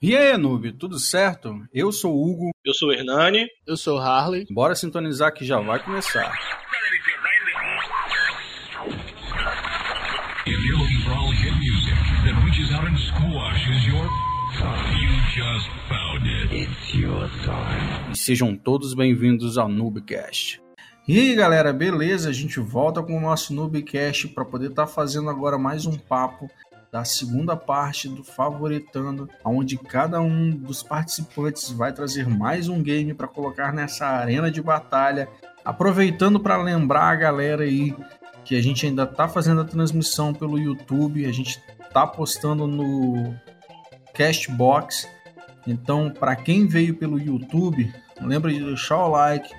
[0.00, 1.60] E aí, noob, tudo certo?
[1.74, 2.50] Eu sou o Hugo.
[2.64, 3.48] Eu sou o Hernani.
[3.66, 4.46] Eu sou o Harley.
[4.48, 6.38] Bora sintonizar que já vai começar.
[10.46, 14.08] If you're looking for all hit music that reaches out and squashes your.
[14.94, 16.54] You just found it.
[16.54, 18.12] It's your time.
[18.12, 20.62] E sejam todos bem-vindos ao Noobcast.
[21.08, 22.28] E aí, galera, beleza?
[22.28, 26.48] A gente volta com o nosso Noobcast para poder estar fazendo agora mais um papo
[26.90, 33.12] da segunda parte do Favoritando, onde cada um dos participantes vai trazer mais um game
[33.12, 35.28] para colocar nessa arena de batalha.
[35.64, 37.94] Aproveitando para lembrar a galera aí
[38.44, 43.34] que a gente ainda tá fazendo a transmissão pelo YouTube, a gente tá postando no
[44.14, 45.06] Castbox.
[45.66, 47.92] Então, para quem veio pelo YouTube,
[48.22, 49.54] lembra de deixar o like,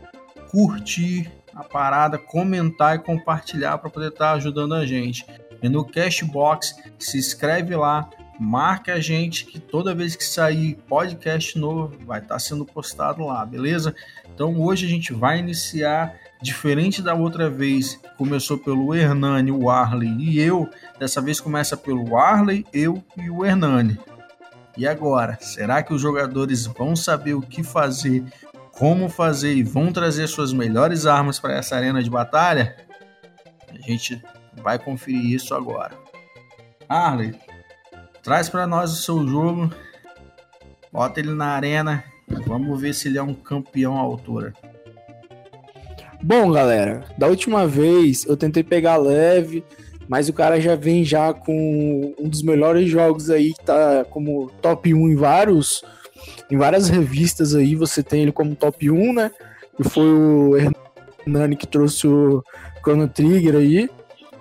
[0.50, 5.26] curtir a parada, comentar e compartilhar para poder estar tá ajudando a gente.
[5.62, 8.10] E no Cashbox, se inscreve lá,
[8.40, 13.26] marca a gente que toda vez que sair podcast novo vai estar tá sendo postado
[13.26, 13.94] lá, beleza?
[14.34, 20.16] Então hoje a gente vai iniciar diferente da outra vez, começou pelo Hernani, o Arley
[20.18, 20.70] e eu.
[20.98, 24.00] Dessa vez começa pelo Arley, eu e o Hernani.
[24.78, 28.24] E agora, será que os jogadores vão saber o que fazer,
[28.72, 32.78] como fazer e vão trazer suas melhores armas para essa arena de batalha?
[33.70, 34.24] A gente
[34.64, 35.92] vai conferir isso agora.
[36.88, 37.36] Arley,
[38.24, 39.70] traz para nós o seu jogo,
[40.92, 42.04] bota ele na arena,
[42.46, 44.54] vamos ver se ele é um campeão à altura.
[46.22, 49.64] Bom, galera, da última vez eu tentei pegar leve,
[50.08, 54.50] mas o cara já vem já com um dos melhores jogos aí, que tá como
[54.62, 55.84] top 1 em vários,
[56.52, 59.32] em várias revistas aí, você tem ele como top 1, né?
[59.80, 60.58] E foi o
[61.26, 62.44] Hernani que trouxe o
[62.84, 63.90] Chrono Trigger aí.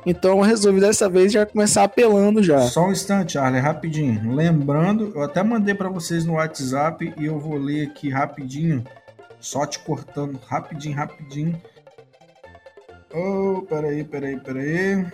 [0.07, 2.61] Então eu resolvi dessa vez já começar apelando já.
[2.61, 4.35] Só um instante, Arlen, rapidinho.
[4.35, 8.85] Lembrando, eu até mandei para vocês no WhatsApp e eu vou ler aqui rapidinho,
[9.41, 11.61] só te cortando rapidinho, rapidinho.
[13.13, 15.07] Oh, peraí, peraí, peraí.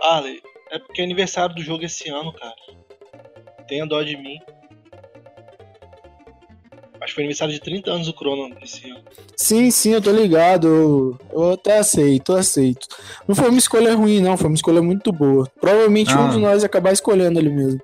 [0.00, 2.54] Arley, é porque é aniversário do jogo esse ano, cara.
[3.68, 4.38] Tenha dó de mim.
[7.12, 9.00] Acho que foi aniversário de 30 anos do Chrono esse ano.
[9.36, 10.66] Sim, sim, eu tô ligado.
[10.66, 12.88] Eu, eu até aceito, eu aceito.
[13.28, 14.36] Não foi uma escolha ruim, não.
[14.36, 15.46] Foi uma escolha muito boa.
[15.60, 16.20] Provavelmente ah.
[16.20, 17.80] um de nós ia acabar escolhendo ele mesmo.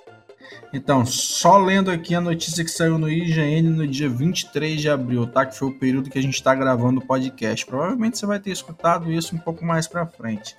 [0.73, 5.27] Então, só lendo aqui a notícia que saiu no IGN no dia 23 de abril,
[5.27, 5.45] tá?
[5.45, 7.67] Que foi o período que a gente está gravando o podcast.
[7.67, 10.57] Provavelmente você vai ter escutado isso um pouco mais para frente.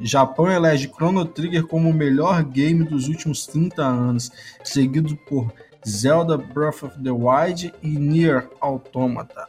[0.00, 4.30] Japão elege Chrono Trigger como o melhor game dos últimos 30 anos,
[4.62, 5.52] seguido por
[5.86, 9.46] Zelda Breath of the Wild e Nier Automata.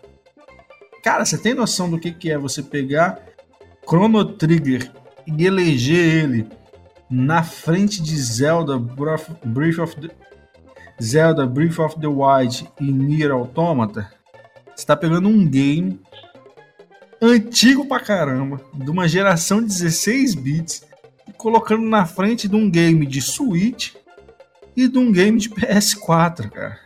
[1.04, 3.20] Cara, você tem noção do que, que é você pegar
[3.88, 4.92] Chrono Trigger
[5.26, 6.48] e eleger ele
[7.10, 9.30] na frente de Zelda Breath,
[9.80, 10.10] of the
[11.02, 14.12] Zelda Breath of the Wild e Nier Automata?
[14.68, 16.00] Você está pegando um game
[17.20, 20.86] antigo pra caramba, de uma geração de 16 bits,
[21.28, 23.97] e colocando na frente de um game de Switch
[24.78, 26.80] e de um game de PS4, cara.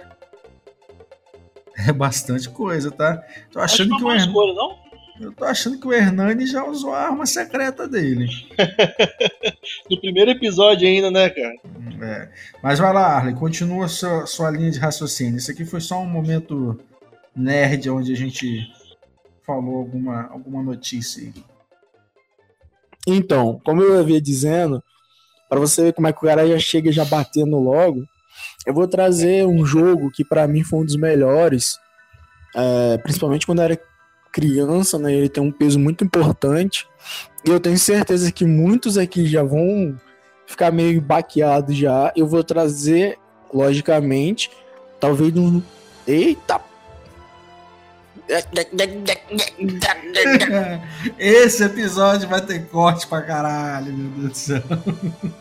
[1.76, 3.22] É bastante coisa, tá?
[3.52, 4.56] Tô achando que, que o Hernani.
[4.56, 4.80] não?
[5.20, 8.28] Eu tô achando que o Hernani já usou a arma secreta dele.
[9.92, 11.56] no primeiro episódio ainda, né, cara?
[12.02, 12.30] É.
[12.64, 15.38] Mas vai lá, Arley, continua sua, sua linha de raciocínio.
[15.38, 16.80] Isso aqui foi só um momento
[17.36, 18.72] nerd onde a gente
[19.46, 21.34] falou alguma, alguma notícia aí.
[23.06, 24.82] Então, como eu havia dizendo,
[25.52, 28.08] para você ver como é que o cara já chega já batendo logo,
[28.66, 31.78] eu vou trazer um jogo que para mim foi um dos melhores,
[32.56, 33.82] é, principalmente quando eu era
[34.32, 35.14] criança, né?
[35.14, 36.88] Ele tem um peso muito importante.
[37.46, 40.00] E eu tenho certeza que muitos aqui já vão
[40.48, 42.14] ficar meio baqueados já.
[42.16, 43.18] Eu vou trazer,
[43.54, 44.50] logicamente,
[45.02, 45.62] talvez um.
[46.08, 46.62] Eita
[51.20, 54.64] Esse episódio vai ter corte pra caralho, meu Deus do céu.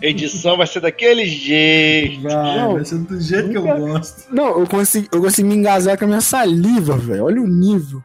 [0.03, 2.23] edição vai ser daquele jeito.
[2.23, 3.63] Vai, não, vai ser do jeito nunca...
[3.63, 4.35] que eu gosto.
[4.35, 7.25] Não, eu consigo, eu consigo me engasar com a minha saliva, velho.
[7.25, 8.03] Olha o nível.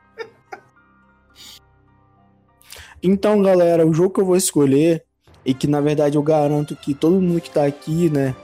[3.01, 5.03] Então, galera, o jogo que eu vou escolher,
[5.45, 8.35] e que na verdade eu garanto que todo mundo que tá aqui, né,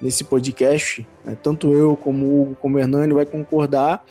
[0.00, 4.04] nesse podcast, né, tanto eu como o Hugo, como o Hernani, vai concordar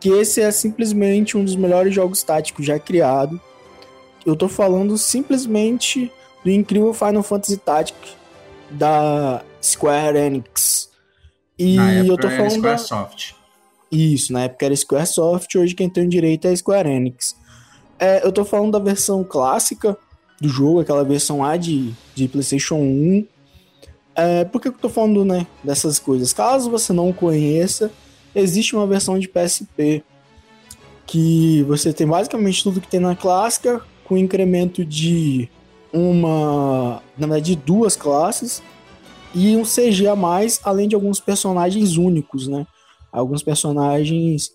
[0.00, 3.40] que esse é simplesmente um dos melhores jogos táticos já criado.
[4.24, 6.10] Eu tô falando simplesmente
[6.42, 8.16] do incrível Final Fantasy Tactics
[8.70, 10.90] da Square Enix.
[11.58, 13.32] E na eu tô falando era Squaresoft.
[13.32, 13.40] Da...
[13.92, 17.36] Isso, na época era Squaresoft, hoje quem tem o direito é Square Enix.
[17.98, 19.96] É, eu tô falando da versão clássica
[20.40, 23.26] do jogo, aquela versão A de, de PlayStation 1.
[24.14, 26.32] É, por que eu tô falando, né, dessas coisas?
[26.32, 27.90] Caso você não conheça,
[28.34, 30.04] existe uma versão de PSP
[31.06, 35.48] que você tem basicamente tudo que tem na clássica, com incremento de
[35.92, 38.62] uma, na verdade, de duas classes
[39.34, 42.66] e um CG a mais, além de alguns personagens únicos, né?
[43.12, 44.52] Alguns personagens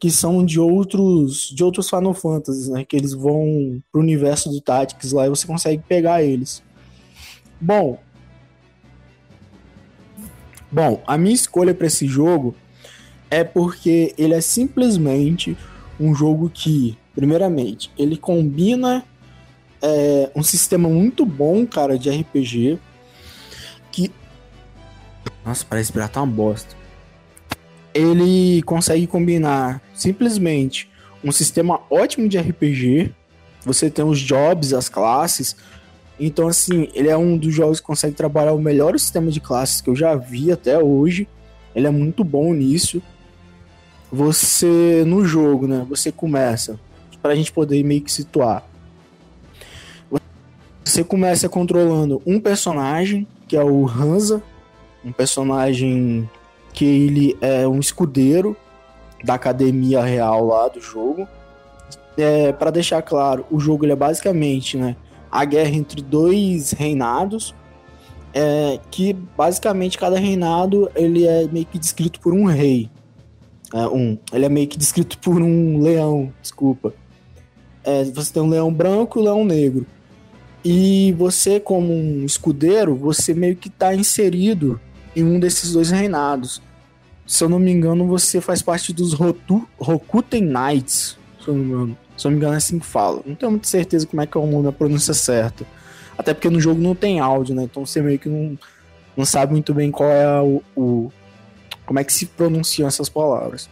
[0.00, 2.84] que são de outros de outros Final Fantasy, né?
[2.84, 6.62] Que eles vão pro universo do Tactics lá e você consegue pegar eles.
[7.60, 7.98] Bom,
[10.70, 12.56] bom, a minha escolha para esse jogo
[13.32, 15.56] é porque ele é simplesmente
[15.98, 19.02] um jogo que, primeiramente, ele combina
[19.80, 22.78] é, um sistema muito bom, cara, de RPG.
[23.90, 24.12] Que.
[25.42, 26.76] Nossa, parece pirata uma bosta.
[27.94, 30.90] Ele consegue combinar simplesmente
[31.24, 33.14] um sistema ótimo de RPG.
[33.64, 35.56] Você tem os jobs, as classes.
[36.20, 39.80] Então, assim, ele é um dos jogos que consegue trabalhar o melhor sistema de classes
[39.80, 41.26] que eu já vi até hoje.
[41.74, 43.02] Ele é muito bom nisso.
[44.12, 45.86] Você, no jogo, né?
[45.88, 46.78] Você começa,
[47.22, 48.62] pra gente poder meio que situar.
[50.84, 54.42] Você começa controlando um personagem, que é o Hansa,
[55.02, 56.28] um personagem
[56.74, 58.54] que ele é um escudeiro
[59.24, 61.26] da academia real lá do jogo.
[62.18, 64.94] É, para deixar claro, o jogo ele é basicamente né,
[65.30, 67.54] a guerra entre dois reinados,
[68.34, 72.90] é, que basicamente cada reinado ele é meio que descrito por um rei.
[73.72, 76.94] É, um, ele é meio que descrito por um leão, desculpa.
[77.84, 79.86] É, você tem um leão branco e um leão negro.
[80.64, 84.80] E você, como um escudeiro, você meio que está inserido
[85.16, 86.62] em um desses dois reinados.
[87.26, 91.16] Se eu não me engano, você faz parte dos Rotu, Rokuten Knights.
[91.42, 91.98] Se eu, não me engano.
[92.16, 93.22] se eu não me engano, é assim que fala.
[93.26, 95.66] Não tenho muita certeza como é que é o nome, a pronúncia certa.
[96.16, 97.64] Até porque no jogo não tem áudio, né?
[97.64, 98.56] Então você meio que não,
[99.16, 101.12] não sabe muito bem qual é o, o
[101.86, 103.68] como é que se pronunciam essas palavras.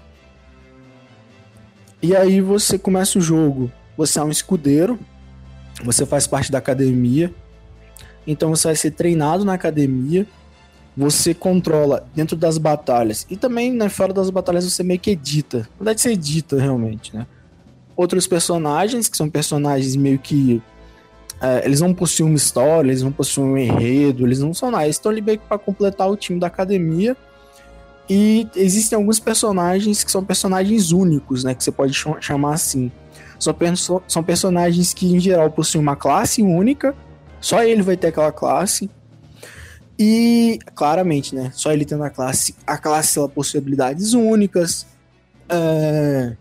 [2.02, 3.70] E aí você começa o jogo.
[3.96, 4.98] Você é um escudeiro,
[5.84, 7.32] você faz parte da academia,
[8.26, 10.26] então você vai ser treinado na academia.
[10.96, 15.58] Você controla dentro das batalhas e também né, fora das batalhas você meio que edita.
[15.58, 17.26] Na verdade, você edita realmente, né?
[17.96, 20.60] Outros personagens, que são personagens meio que.
[21.40, 24.84] É, eles não possuem uma história, eles não possuem um enredo, eles não são nada.
[24.84, 27.16] Eles estão ali meio que para completar o time da academia.
[28.12, 31.54] E existem alguns personagens que são personagens únicos, né?
[31.54, 32.90] Que você pode ch chamar assim.
[33.38, 33.54] São,
[34.08, 36.92] são personagens que, em geral, possuem uma classe única.
[37.40, 38.90] Só ele vai ter aquela classe.
[39.96, 41.52] E, claramente, né?
[41.54, 42.56] Só ele tendo a classe.
[42.66, 44.88] A classe ela possui habilidades únicas.
[45.48, 46.36] É...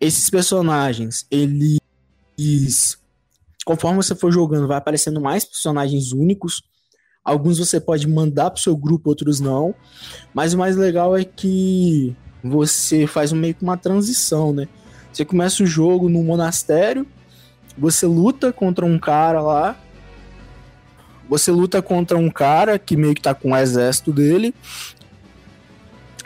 [0.00, 1.80] Esses personagens, eles.
[3.64, 6.62] Conforme você for jogando, vai aparecendo mais personagens únicos.
[7.26, 9.74] Alguns você pode mandar pro seu grupo, outros não.
[10.32, 14.68] Mas o mais legal é que você faz meio que uma transição, né?
[15.12, 17.04] Você começa o jogo no monastério,
[17.76, 19.76] você luta contra um cara lá.
[21.28, 24.54] Você luta contra um cara que meio que tá com o exército dele.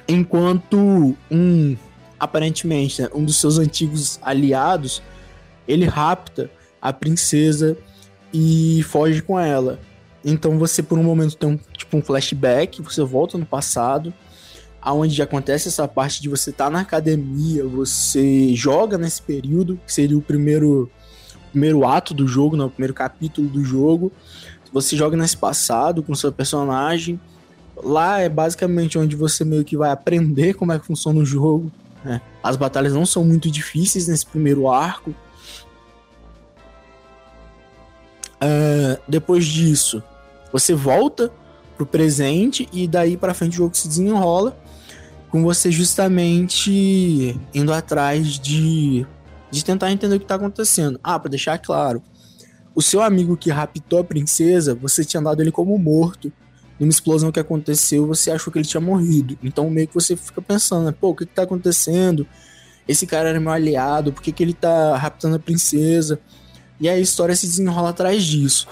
[0.06, 1.76] Enquanto um,
[2.18, 5.02] aparentemente, né, um dos seus antigos aliados,
[5.66, 6.50] ele rapta
[6.82, 7.74] a princesa
[8.34, 9.78] e foge com ela.
[10.24, 14.12] Então você por um momento tem um, tipo um flashback, você volta no passado
[14.80, 19.92] aonde acontece essa parte de você estar tá na academia, você joga nesse período, que
[19.92, 20.90] seria o primeiro,
[21.50, 24.10] primeiro ato do jogo, não, né, o primeiro capítulo do jogo.
[24.72, 27.20] Você joga nesse passado com seu personagem.
[27.82, 31.70] Lá é basicamente onde você meio que vai aprender como é que funciona o jogo.
[32.04, 32.20] Né?
[32.42, 35.10] As batalhas não são muito difíceis nesse primeiro arco.
[38.42, 40.02] Uh, depois disso,
[40.52, 41.30] você volta
[41.76, 44.56] pro presente e daí para frente o jogo se desenrola
[45.30, 49.06] com você justamente indo atrás de,
[49.50, 50.98] de tentar entender o que está acontecendo.
[51.02, 52.02] Ah, para deixar claro,
[52.74, 56.32] o seu amigo que raptou a princesa, você tinha dado ele como morto.
[56.78, 59.38] Numa explosão que aconteceu, você achou que ele tinha morrido.
[59.42, 60.94] Então meio que você fica pensando, né?
[60.98, 62.26] Pô, o que, que tá acontecendo?
[62.88, 66.18] Esse cara era meu aliado, por que, que ele tá raptando a princesa?
[66.80, 68.66] E a história se desenrola atrás disso.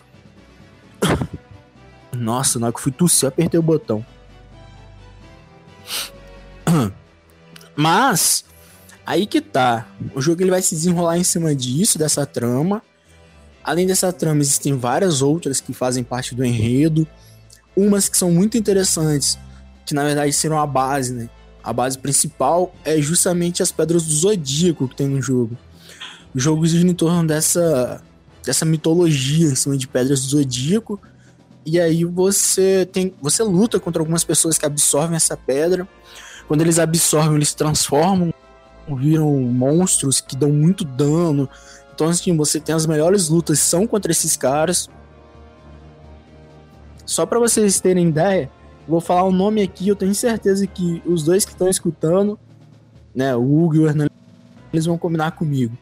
[2.19, 4.05] Nossa, na hora que eu fui tossir, eu apertei o botão.
[7.77, 8.45] Mas,
[9.07, 9.87] aí que tá.
[10.15, 12.83] O jogo ele vai se desenrolar em cima disso, dessa trama.
[13.63, 17.07] Além dessa trama, existem várias outras que fazem parte do enredo.
[17.77, 19.39] Umas que são muito interessantes,
[19.87, 21.31] que na verdade serão a base, né?
[21.63, 25.57] A base principal é justamente as pedras do zodíaco que tem no jogo.
[26.35, 28.03] O jogo gira em torno dessa,
[28.45, 31.01] dessa mitologia em cima de pedras do zodíaco.
[31.71, 33.13] E aí você tem.
[33.21, 35.87] Você luta contra algumas pessoas que absorvem essa pedra.
[36.47, 38.33] Quando eles absorvem, eles transformam,
[38.97, 41.47] viram monstros que dão muito dano.
[41.95, 44.89] Então, assim, você tem as melhores lutas são contra esses caras.
[47.05, 48.51] Só para vocês terem ideia,
[48.87, 52.39] vou falar o um nome aqui, eu tenho certeza que os dois que estão escutando,
[53.15, 54.11] né, o Hugo e o Hernani,
[54.73, 55.77] eles vão combinar comigo.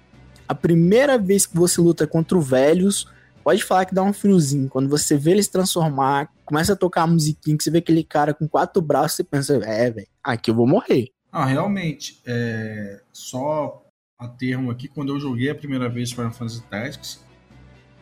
[0.49, 3.07] A primeira vez que você luta contra o Velhos,
[3.47, 4.69] pode falar que dá um friozinho.
[4.69, 8.35] Quando você vê eles transformar, começa a tocar a musiquinha, que você vê aquele cara
[8.35, 11.13] com quatro braços, você pensa, é, velho, aqui eu vou morrer.
[11.31, 13.01] Ah, realmente, é...
[13.13, 13.85] só
[14.19, 17.25] a termo aqui, quando eu joguei a primeira vez Final Fantasy Tactics,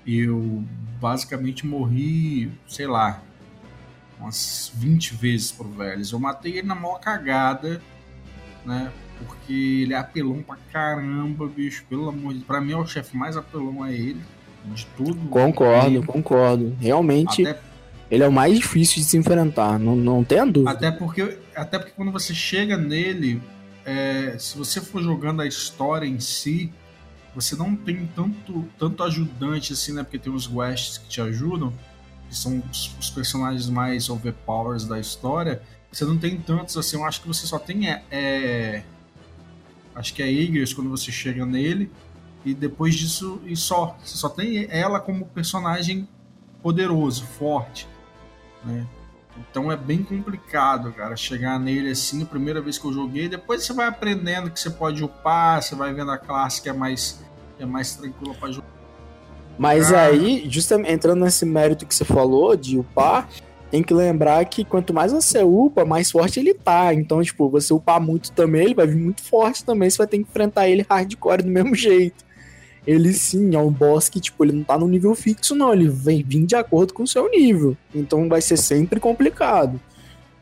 [0.06, 0.64] eu
[0.98, 3.22] basicamente morri, sei lá,
[4.18, 6.12] umas 20 vezes pro Vélez.
[6.12, 7.82] Eu matei ele na maior cagada,
[8.64, 8.90] né?
[9.18, 11.84] Porque ele é apelão pra caramba, bicho.
[11.86, 12.46] Pelo amor de Deus.
[12.46, 14.22] Pra mim é o chefe mais apelão, é ele.
[14.72, 15.28] De tudo.
[15.28, 16.76] Concordo, concordo.
[16.80, 17.46] Realmente.
[17.46, 17.60] Até...
[18.10, 20.70] Ele é o mais difícil de se enfrentar, não, não tem dúvida.
[20.70, 23.42] Até porque, até porque quando você chega nele,
[23.84, 26.72] é, se você for jogando a história em si,
[27.34, 30.02] você não tem tanto, tanto ajudante assim, né?
[30.02, 31.72] Porque tem os quests que te ajudam,
[32.28, 35.60] que são os, os personagens mais overpowers da história.
[35.90, 37.90] Você não tem tantos assim, eu acho que você só tem.
[37.90, 38.82] É, é
[39.94, 41.90] acho que é Igris quando você chega nele.
[42.44, 43.96] E depois disso, e só.
[44.04, 46.06] Você só tem ela como personagem
[46.62, 47.88] poderoso, forte.
[48.64, 48.86] Né?
[49.38, 53.28] Então é bem complicado, cara, chegar nele assim, a primeira vez que eu joguei.
[53.28, 56.72] Depois você vai aprendendo que você pode upar, você vai vendo a classe que é
[56.72, 57.20] mais,
[57.56, 58.68] que é mais tranquila para jogar.
[59.58, 63.28] Mas aí, justamente entrando nesse mérito que você falou de upar,
[63.70, 66.92] tem que lembrar que quanto mais você upa, mais forte ele tá.
[66.92, 69.88] Então, tipo, você upar muito também, ele vai vir muito forte também.
[69.88, 72.24] Você vai ter que enfrentar ele hardcore do mesmo jeito
[72.86, 75.72] ele sim é um boss que, tipo, ele não tá no nível fixo, não.
[75.72, 77.76] Ele vem vir de acordo com o seu nível.
[77.94, 79.80] Então vai ser sempre complicado.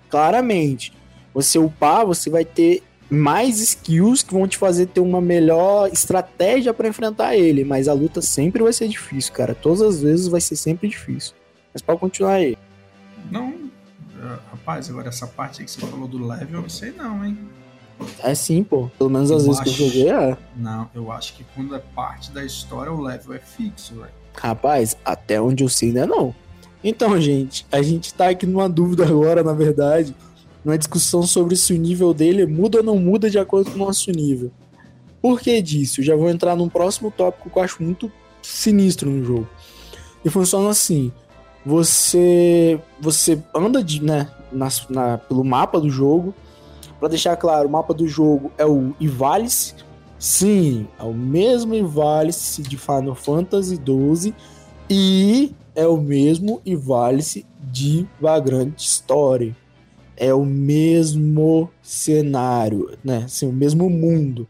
[0.08, 0.92] Claramente.
[1.32, 6.74] Você upar, você vai ter mais skills que vão te fazer ter uma melhor estratégia
[6.74, 7.64] para enfrentar ele.
[7.64, 9.54] Mas a luta sempre vai ser difícil, cara.
[9.54, 11.34] Todas as vezes vai ser sempre difícil.
[11.72, 12.58] Mas pode continuar aí.
[13.30, 13.54] Não,
[14.50, 17.38] rapaz, agora essa parte aí que você falou do level, eu não sei não, hein?
[18.22, 18.88] É sim, pô.
[18.98, 19.74] Pelo menos às vezes acho...
[19.74, 20.36] que eu joguei é.
[20.56, 24.12] Não, eu acho que quando é parte da história, o level é fixo, velho.
[24.34, 26.34] Rapaz, até onde eu sei ainda não.
[26.82, 30.14] Então, gente, a gente tá aqui numa dúvida agora, na verdade,
[30.64, 33.86] numa discussão sobre se o nível dele muda ou não muda de acordo com o
[33.86, 34.50] nosso nível.
[35.20, 36.00] Por que disso?
[36.00, 38.10] Eu já vou entrar num próximo tópico que eu acho muito
[38.42, 39.48] sinistro no jogo.
[40.24, 41.12] E funciona assim:
[41.64, 46.34] você você anda de, né, na, na, pelo mapa do jogo,
[47.02, 49.74] para deixar claro, o mapa do jogo é o Ivalice.
[50.20, 54.32] Sim, é o mesmo Ivalice de Final Fantasy XII
[54.88, 59.52] e é o mesmo Ivalice de Vagrant Story.
[60.16, 63.24] É o mesmo cenário, né?
[63.24, 64.46] Assim, o mesmo mundo.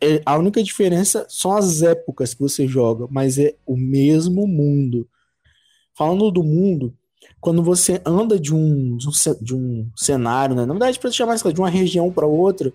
[0.00, 5.06] É, a única diferença são as épocas que você joga, mas é o mesmo mundo.
[5.92, 6.94] Falando do mundo,
[7.46, 8.96] quando você anda de um,
[9.40, 10.66] de um, cenário, né?
[10.66, 12.72] Na verdade, para chamar de uma região para outra,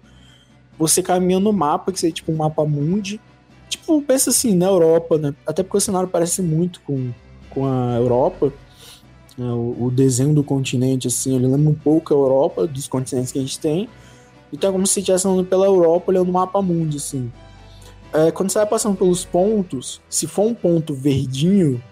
[0.79, 3.19] você caminha no mapa, que seria tipo um mapa mundi.
[3.67, 5.35] Tipo, pensa assim, na Europa, né?
[5.45, 7.11] Até porque o cenário parece muito com,
[7.49, 8.53] com a Europa.
[9.37, 9.51] Né?
[9.51, 13.39] O, o, desenho do continente, assim, ele lembra um pouco a Europa, dos continentes que
[13.39, 13.89] a gente tem.
[14.53, 17.29] Então é como se estivesse andando pela Europa olhando o mapa mundi, assim.
[18.13, 21.83] É, quando você vai passando pelos pontos, se for um ponto verdinho,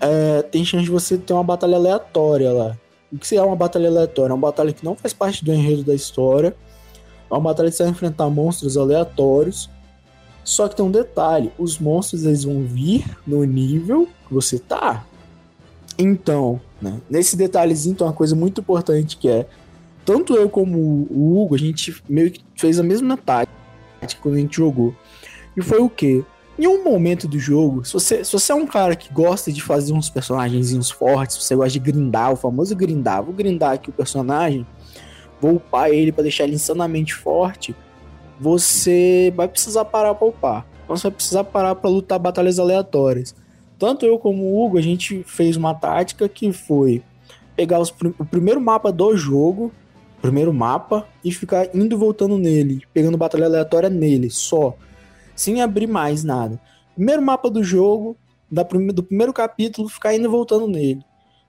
[0.00, 2.76] é, tem chance de você ter uma batalha aleatória lá.
[3.12, 4.32] O que é uma batalha aleatória?
[4.32, 6.54] É uma batalha que não faz parte do enredo da história.
[7.30, 9.70] É uma batalha que você vai enfrentar monstros aleatórios.
[10.44, 15.04] Só que tem um detalhe: os monstros eles vão vir no nível que você tá.
[15.98, 19.46] Então, né, nesse detalhezinho tem uma coisa muito importante que é
[20.04, 20.78] tanto eu como
[21.10, 23.52] o Hugo, a gente meio que fez a mesma tática
[24.22, 24.94] quando a gente jogou.
[25.54, 26.24] E foi o quê?
[26.58, 29.62] Em um momento do jogo, se você, se você é um cara que gosta de
[29.62, 33.92] fazer uns personagens fortes, você gosta de grindar, o famoso grindar, vou grindar aqui o
[33.92, 34.66] personagem,
[35.40, 37.76] vou upar ele para deixar ele insanamente forte,
[38.40, 40.66] você vai precisar parar pra upar.
[40.84, 43.36] Então você vai precisar parar para lutar batalhas aleatórias.
[43.78, 47.02] Tanto eu como o Hugo, a gente fez uma tática que foi
[47.54, 49.72] pegar os, o primeiro mapa do jogo,
[50.20, 54.76] primeiro mapa, e ficar indo e voltando nele, pegando batalha aleatória nele, só
[55.38, 56.60] sem abrir mais nada.
[56.94, 58.16] Primeiro mapa do jogo,
[58.50, 61.00] da prime do primeiro capítulo, ficar indo e voltando nele.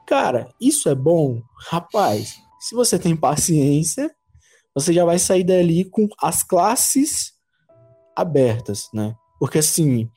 [0.05, 1.41] Cara, isso é bom?
[1.69, 4.11] Rapaz, se você tem paciência,
[4.75, 7.33] você já vai sair dali com as classes
[8.15, 9.15] abertas, né?
[9.39, 10.07] Porque assim,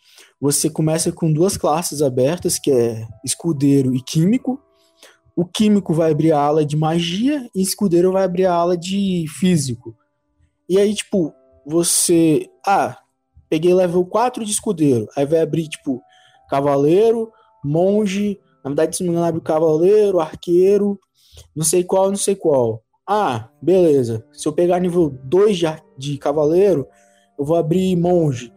[0.40, 4.60] você começa com duas classes abertas, que é escudeiro e químico.
[5.34, 8.76] O químico vai abrir a ala de magia e o escudeiro vai abrir a ala
[8.76, 9.96] de físico.
[10.68, 11.32] E aí, tipo,
[11.64, 12.50] você.
[12.66, 12.98] Ah,
[13.52, 15.06] peguei level 4 de escudeiro.
[15.14, 16.02] Aí vai abrir, tipo,
[16.48, 17.30] cavaleiro,
[17.62, 18.40] monge.
[18.64, 20.98] Na verdade, se não me engano, abre cavaleiro, arqueiro,
[21.54, 22.82] não sei qual, não sei qual.
[23.06, 24.24] Ah, beleza.
[24.32, 25.66] Se eu pegar nível 2 de,
[25.98, 26.86] de cavaleiro,
[27.38, 28.50] eu vou abrir monge.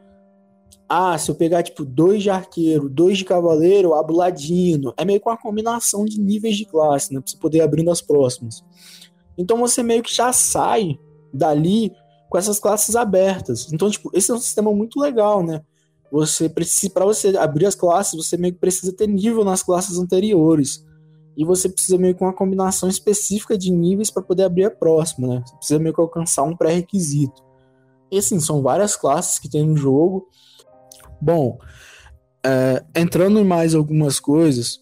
[0.87, 4.93] Ah, se eu pegar tipo dois de arqueiro, dois de cavaleiro, eu abro ladino.
[4.95, 7.19] É meio que uma combinação de níveis de classe, né?
[7.19, 8.63] Pra você poder ir abrindo as próximas.
[9.37, 10.97] Então você meio que já sai
[11.33, 11.91] dali
[12.29, 13.71] com essas classes abertas.
[13.71, 15.61] Então, tipo, esse é um sistema muito legal, né?
[16.11, 19.97] Você precisa, para você abrir as classes, você meio que precisa ter nível nas classes
[19.97, 20.85] anteriores.
[21.35, 25.27] E você precisa meio que uma combinação específica de níveis para poder abrir a próxima,
[25.27, 25.43] né?
[25.45, 27.43] Você precisa meio que alcançar um pré-requisito.
[28.11, 30.27] E assim, são várias classes que tem no jogo.
[31.19, 31.59] Bom,
[32.45, 34.79] é, entrando em mais algumas coisas,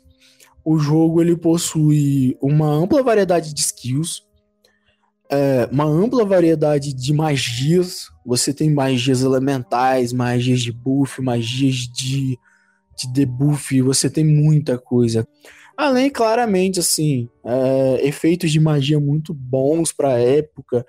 [0.63, 4.23] o jogo ele possui uma ampla variedade de skills,
[5.29, 8.11] é, uma ampla variedade de magias.
[8.25, 12.37] Você tem magias elementais, magias de buff, magias de,
[12.95, 15.27] de debuff, você tem muita coisa.
[15.75, 20.85] Além, claramente, assim, é, efeitos de magia muito bons para a época.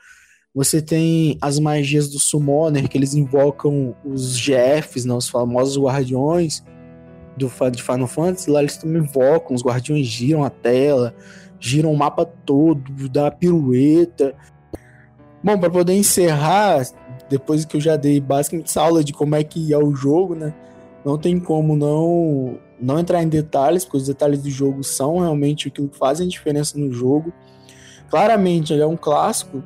[0.54, 6.62] Você tem as magias do Summoner, que eles invocam os GFs, né, os famosos guardiões
[7.36, 8.50] do, de Final Fantasy.
[8.50, 11.14] Lá eles também invocam, os guardiões giram a tela,
[11.58, 14.34] giram o mapa todo, dá pirueta.
[15.42, 16.82] Bom, para poder encerrar,
[17.28, 20.34] depois que eu já dei basicamente essa aula de como é que é o jogo,
[20.34, 20.54] né?
[21.04, 25.68] Não tem como não, não entrar em detalhes, porque os detalhes do jogo são realmente
[25.68, 27.32] aquilo que fazem diferença no jogo.
[28.08, 29.62] Claramente, ele é um clássico,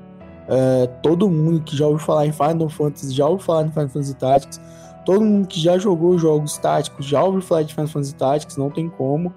[0.49, 3.89] é, todo mundo que já ouviu falar em Final Fantasy já ouviu falar em Final
[3.91, 4.61] Fantasy Tactics.
[5.05, 8.71] Todo mundo que já jogou jogos táticos já ouviu falar de Final Fantasy Tactics, não
[8.71, 9.33] tem como.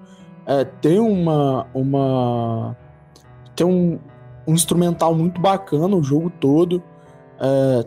[0.52, 1.66] É, tem uma.
[1.72, 2.76] uma
[3.56, 3.98] tem um,
[4.46, 6.82] um instrumental muito bacana o jogo todo.
[7.40, 7.86] É,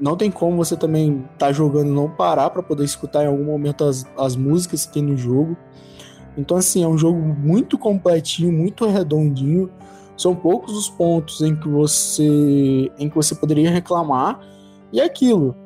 [0.00, 3.28] não tem como você também estar tá jogando e não parar para poder escutar em
[3.28, 5.56] algum momento as, as músicas que tem no jogo.
[6.36, 9.70] Então, assim, é um jogo muito completinho, muito redondinho
[10.16, 14.38] são poucos os pontos em que você em que você poderia reclamar
[14.92, 15.56] e é aquilo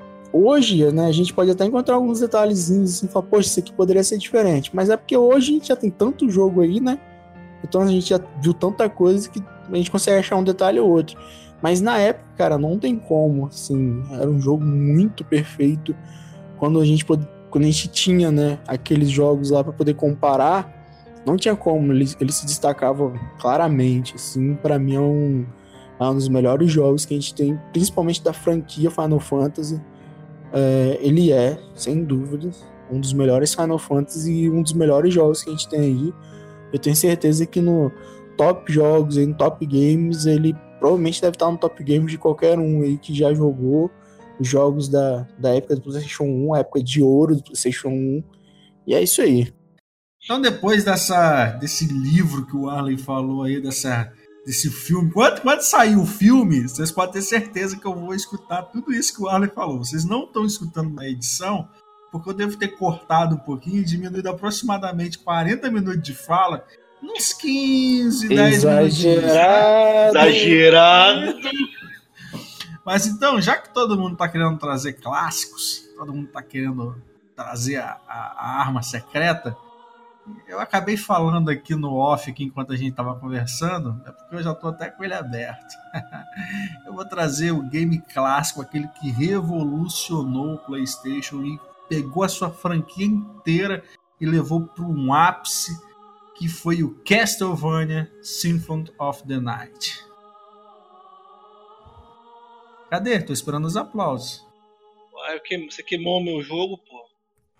[0.44, 4.02] hoje né a gente pode até encontrar alguns detalhezinhos assim falar poxa isso aqui poderia
[4.04, 4.74] ser diferente.
[4.74, 6.98] Mas é porque hoje a gente já tem tanto jogo aí né
[7.64, 10.88] então a gente já viu tanta coisa que a gente consegue achar um detalhe ou
[10.88, 11.18] outro.
[11.62, 15.94] Mas na época cara não tem como assim era um jogo muito perfeito.
[16.58, 20.76] Quando a gente quando a gente tinha né aqueles jogos lá para poder comparar
[21.26, 25.44] não tinha como, ele, ele se destacava claramente, assim, para mim é um,
[25.98, 29.80] é um dos melhores jogos que a gente tem, principalmente da franquia Final Fantasy.
[30.58, 35.42] É, ele é, sem dúvidas, um dos melhores Final Fantasy e um dos melhores jogos
[35.42, 36.14] que a gente tem aí.
[36.72, 37.92] Eu tenho certeza que no
[38.38, 42.80] top jogos, no top games, ele provavelmente deve estar no top games de qualquer um
[42.80, 43.90] aí que já jogou
[44.40, 48.24] os jogos da, da época do PlayStation 1, a época de ouro do PlayStation 1.
[48.86, 49.52] E é isso aí.
[50.24, 54.10] Então, depois dessa, desse livro que o Arley falou aí, dessa,
[54.46, 58.62] desse filme, quando, quando sair o filme, vocês podem ter certeza que eu vou escutar
[58.62, 59.78] tudo isso que o Arley falou.
[59.78, 61.68] Vocês não estão escutando na edição,
[62.12, 66.64] porque eu devo ter cortado um pouquinho e diminuído aproximadamente 40 minutos de fala,
[67.02, 69.04] uns 15, 10 minutos.
[69.04, 70.14] Exagerado!
[72.84, 77.02] Mas então, já que todo mundo está querendo trazer clássicos, todo mundo está querendo
[77.34, 79.56] trazer a, a, a arma secreta,
[80.48, 84.42] eu acabei falando aqui no off, aqui, enquanto a gente estava conversando, é porque eu
[84.42, 85.74] já estou até com ele aberto.
[86.86, 92.50] eu vou trazer o game clássico, aquele que revolucionou o PlayStation e pegou a sua
[92.50, 93.82] franquia inteira
[94.20, 95.78] e levou para um ápice,
[96.36, 100.04] que foi o Castlevania Symphony of the Night.
[102.90, 103.20] Cadê?
[103.20, 104.44] Tô esperando os aplausos.
[105.70, 107.05] Você queimou meu jogo, pô.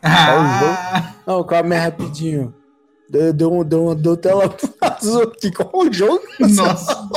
[0.03, 1.15] Ah.
[1.27, 2.55] Não, calma aí rapidinho.
[3.09, 5.51] Deu, deu, deu, deu tela azul aqui.
[5.53, 6.23] Qual o jogo?
[6.41, 7.09] Nossa.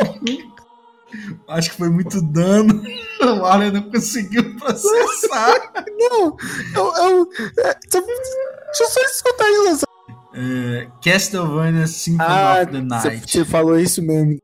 [1.48, 2.82] Acho que foi muito dano.
[3.22, 5.72] O Arlen não conseguiu processar.
[5.98, 6.38] Não,
[6.76, 6.94] eu.
[6.96, 9.86] eu é, deixa eu só escutar isso.
[10.34, 13.32] É, Castlevania Symphony ah, of the Night.
[13.32, 14.40] Você falou isso mesmo.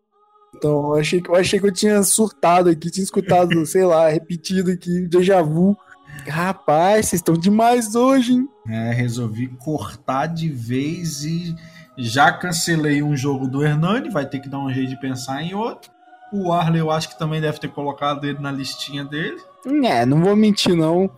[0.56, 4.72] Então, eu achei, eu achei que eu tinha surtado aqui, tinha escutado, sei lá, repetido
[4.72, 5.78] aqui, déjà vu.
[6.28, 8.50] Rapaz, vocês estão demais hoje, hein?
[8.68, 11.56] É, resolvi cortar de vez e
[11.98, 15.54] já cancelei um jogo do Hernani, vai ter que dar um jeito de pensar em
[15.54, 15.92] outro.
[16.34, 19.38] O Arley eu acho que também deve ter colocado ele na listinha dele.
[19.84, 21.10] É, não vou mentir não.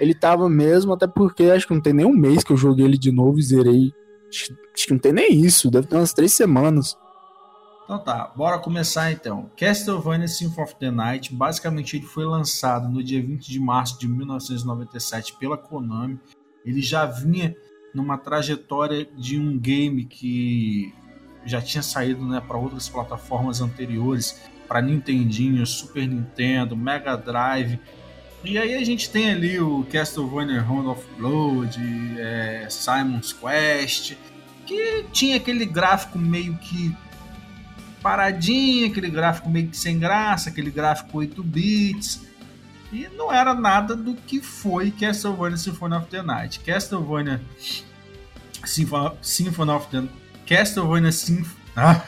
[0.00, 2.84] ele tava mesmo, até porque acho que não tem nem um mês que eu joguei
[2.84, 3.92] ele de novo e zerei.
[4.28, 6.96] Acho, acho que não tem nem isso, deve ter umas três semanas.
[7.86, 9.48] Então tá, bora começar então.
[9.56, 14.08] Castlevania Symphony of the Night, basicamente ele foi lançado no dia 20 de março de
[14.08, 16.18] 1997 pela Konami.
[16.64, 17.54] Ele já vinha
[17.94, 20.92] numa trajetória de um game que
[21.44, 27.78] já tinha saído né, para outras plataformas anteriores, para Nintendinho, Super Nintendo, Mega Drive.
[28.42, 31.78] E aí a gente tem ali o Castlevania Round of Blood,
[32.18, 34.16] é, Simon's Quest,
[34.66, 36.92] que tinha aquele gráfico meio que
[38.06, 42.24] paradinho, aquele gráfico meio que sem graça, aquele gráfico 8 bits.
[42.92, 46.60] E não era nada do que foi Castlevania Symphony of the Night.
[46.60, 47.40] Castlevania
[49.20, 50.04] Symphony of the
[50.46, 51.56] Castlevania Symphony.
[51.74, 52.00] Ah!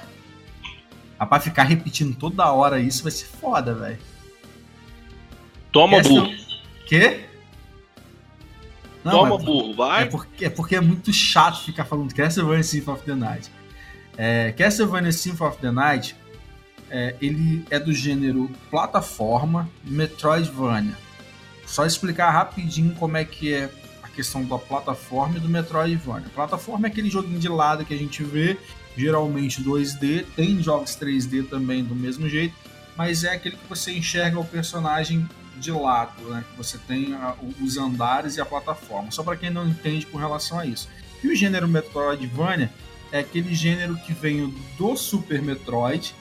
[1.18, 3.98] Rapaz, ficar repetindo toda hora isso vai ser foda, velho.
[5.72, 6.34] Toma, Castle- burro.
[6.86, 7.24] Quê?
[9.02, 9.72] Não, Toma, é- burro.
[9.72, 10.08] É Vai.
[10.08, 13.50] porque, é porque é muito chato ficar falando Castlevania Symphony of the Night.
[14.18, 16.16] É, Castlevania Symphony of the Night,
[16.90, 20.96] é, ele é do gênero plataforma Metroidvania.
[21.64, 23.70] Só explicar rapidinho como é que é
[24.02, 26.28] a questão da plataforma e do Metroidvania.
[26.34, 28.58] Plataforma é aquele joguinho de lado que a gente vê,
[28.96, 32.54] geralmente 2D, tem jogos 3D também do mesmo jeito,
[32.96, 35.28] mas é aquele que você enxerga o personagem
[35.58, 36.42] de lado, né?
[36.56, 39.10] Você tem a- os andares e a plataforma.
[39.12, 40.88] Só para quem não entende com relação a isso.
[41.22, 42.72] E o gênero Metroidvania
[43.12, 46.14] é aquele gênero que vem do Super Metroid,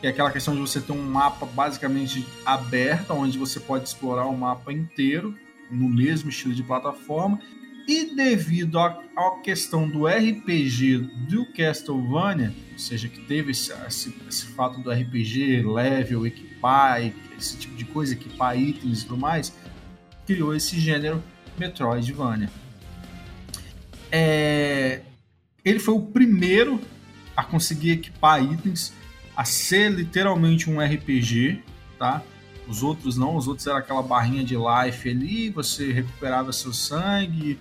[0.00, 4.26] que é aquela questão de você ter um mapa basicamente aberto, onde você pode explorar
[4.26, 5.34] o mapa inteiro
[5.70, 7.40] no mesmo estilo de plataforma.
[7.86, 10.98] E devido à, à questão do RPG
[11.28, 17.02] do Castlevania, ou seja, que teve esse, esse- esse fato do RPG, level, equipar,
[17.38, 19.52] esse tipo de coisa, equipar itens e tudo mais,
[20.26, 21.22] criou esse gênero
[21.58, 22.50] Metroidvania.
[24.10, 25.00] É,
[25.64, 26.80] ele foi o primeiro
[27.36, 28.92] a conseguir equipar itens,
[29.36, 31.62] a ser literalmente um RPG,
[31.98, 32.22] tá?
[32.68, 37.58] Os outros não, os outros era aquela barrinha de life ali, você recuperava seu sangue,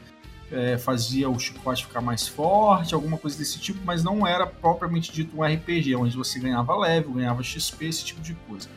[0.52, 5.12] é, fazia o chicote ficar mais forte, alguma coisa desse tipo, mas não era propriamente
[5.12, 8.70] dito um RPG, onde você ganhava level, ganhava XP, esse tipo de coisa.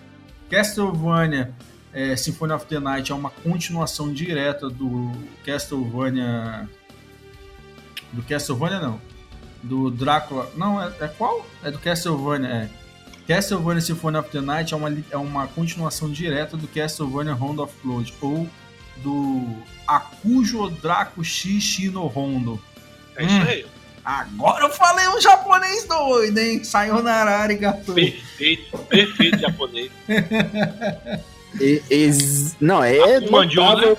[0.51, 1.55] Castlevania
[1.93, 5.13] é, Symphony of the Night é uma continuação direta do
[5.45, 6.69] Castlevania.
[8.13, 9.01] Do Castlevania, não.
[9.63, 10.51] Do Drácula.
[10.57, 11.45] Não, é, é qual?
[11.63, 12.69] É do Castlevania, é.
[13.27, 17.73] Castlevania Symphony of the Night é uma, é uma continuação direta do Castlevania Round of
[17.83, 18.47] Blood, ou
[18.99, 19.45] do
[19.87, 22.61] Akujo Draco Shishi no Rondo.
[23.17, 23.67] É isso aí.
[24.05, 26.63] Agora eu falei um japonês doido, hein?
[26.63, 27.93] Sayonara arigato.
[27.93, 28.79] Perfeito.
[28.79, 29.91] Perfeito japonês.
[31.59, 33.99] E- ex- não, é Akumandio, notável,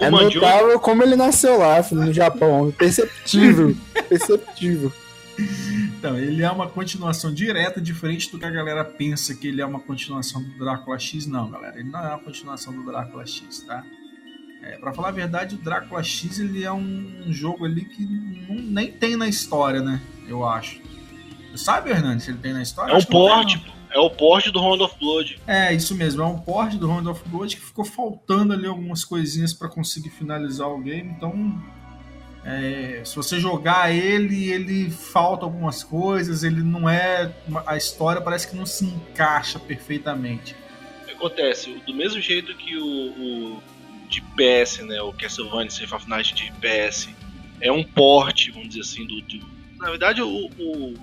[0.00, 2.72] é notável como ele nasceu lá, filho, no Japão.
[2.76, 3.76] Perceptível.
[4.08, 4.92] perceptível.
[5.38, 9.66] Então, ele é uma continuação direta, diferente do que a galera pensa que ele é
[9.66, 11.26] uma continuação do Drácula X.
[11.26, 13.84] Não, galera, ele não é uma continuação do Drácula X, tá?
[14.62, 18.02] É, para falar a verdade, o Drácula X ele é um jogo ali que
[18.48, 20.00] não- nem tem na história, né?
[20.26, 20.80] Eu acho.
[21.52, 22.92] Você sabe, Hernandes, se ele tem na história?
[22.92, 23.72] É um porte, pô.
[23.90, 25.38] É o porte do Round of Blood.
[25.46, 29.04] É, isso mesmo, é um porte do Round of Blood que ficou faltando ali algumas
[29.04, 31.62] coisinhas para conseguir finalizar o game, então
[32.44, 37.34] é, se você jogar ele, ele falta algumas coisas, ele não é.
[37.66, 40.54] A história parece que não se encaixa perfeitamente.
[41.10, 41.72] Acontece?
[41.86, 42.84] Do mesmo jeito que o,
[43.56, 43.62] o
[44.08, 45.00] de PS, né?
[45.02, 47.08] O Castlevania Symphony of Night de PS
[47.60, 49.20] é um porte, vamos dizer assim, do.
[49.22, 50.94] do- na verdade, o, o.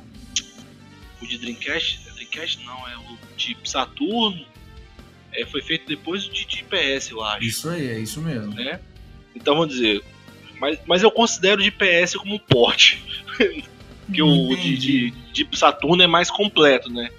[1.22, 2.00] o de Dreamcast.
[2.34, 4.46] Dreamcast não, é o de Saturno.
[5.34, 7.44] é, foi feito depois de, de PS, eu acho.
[7.44, 8.54] Isso aí, é isso mesmo.
[8.54, 8.80] né?
[9.36, 10.04] Então vamos dizer.
[10.60, 13.02] Mas, mas eu considero de PS como um porte.
[14.06, 17.10] Porque o de, de, de Saturno é mais completo, né?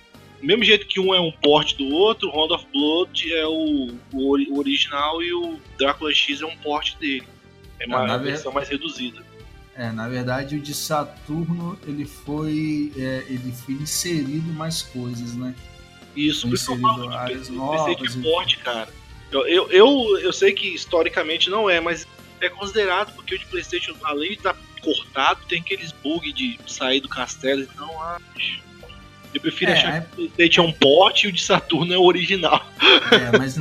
[0.40, 3.94] Do mesmo jeito que um é um porte do outro, Round of Blood é o,
[4.12, 7.24] o, ori- o original e o Drácula X é um porte dele.
[7.80, 9.24] É uma, Ah, versão mais reduzida.
[9.76, 15.54] É, na verdade, o de Saturno ele foi, é, ele foi inserido mais coisas, né?
[16.14, 18.88] Isso, Foi que eu inserido falo áreas PC, novas PC que e- é porte, cara.
[19.32, 22.06] Eu, eu, eu, eu sei que historicamente não é, mas
[22.40, 27.00] é considerado porque o de Playstation, além de estar cortado, tem aqueles bugs de sair
[27.00, 28.62] do castelo, então acho.
[29.32, 31.92] Eu prefiro É, achar é- que o Playstation é um porte e o de Saturno
[31.92, 32.64] é o original.
[33.10, 33.58] É, mas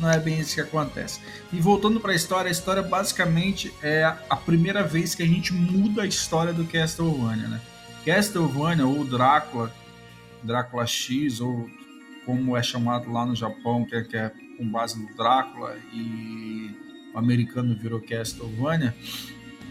[0.00, 1.20] não é bem isso que acontece.
[1.52, 5.52] E voltando para a história, a história basicamente é a primeira vez que a gente
[5.52, 7.60] muda a história do Castlevania, né?
[8.04, 9.72] Castlevania ou Drácula,
[10.42, 11.68] Drácula X ou
[12.24, 16.74] como é chamado lá no Japão, que é, que é com base no Drácula e
[17.14, 18.94] o americano virou Castlevania,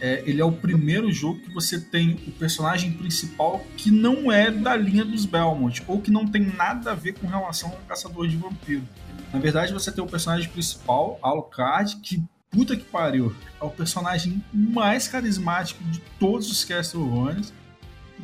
[0.01, 4.49] é, ele é o primeiro jogo que você tem o personagem principal que não é
[4.49, 8.27] da linha dos Belmont, ou que não tem nada a ver com relação ao caçador
[8.27, 8.83] de vampiro.
[9.33, 14.43] Na verdade, você tem o personagem principal, Alucard, que puta que pariu, é o personagem
[14.51, 17.53] mais carismático de todos os Castlevanias.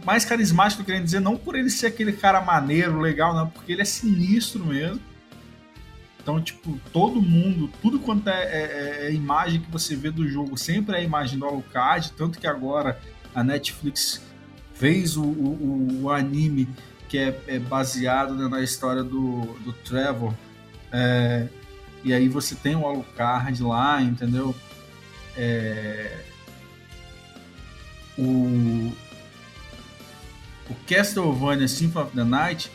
[0.03, 3.81] Mais carismático, querendo dizer, não por ele ser aquele cara maneiro, legal, não, porque ele
[3.81, 4.99] é sinistro mesmo.
[6.21, 10.57] Então, tipo, todo mundo, tudo quanto é, é, é imagem que você vê do jogo,
[10.57, 12.99] sempre é a imagem do Alucard, tanto que agora
[13.33, 14.21] a Netflix
[14.73, 16.67] fez o, o, o anime
[17.07, 20.33] que é, é baseado né, na história do, do Trevor.
[20.97, 21.47] É,
[22.05, 24.55] e aí você tem o Alucard lá, entendeu?
[25.35, 26.23] É,
[28.17, 28.93] o,
[30.69, 32.71] o Castlevania Symphony of the Night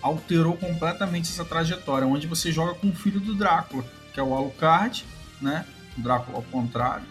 [0.00, 4.34] alterou completamente essa trajetória, onde você joga com o filho do Drácula, que é o
[4.34, 5.04] Alucard,
[5.38, 5.66] né?
[5.98, 7.04] O Drácula ao contrário,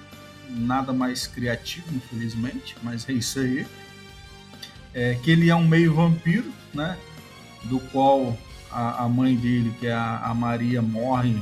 [0.50, 3.68] nada mais criativo, infelizmente, mas é isso aí.
[4.96, 6.98] É, que ele é um meio vampiro, né?
[7.66, 8.36] Do qual
[8.72, 11.36] a, a mãe dele, que é a, a Maria, morre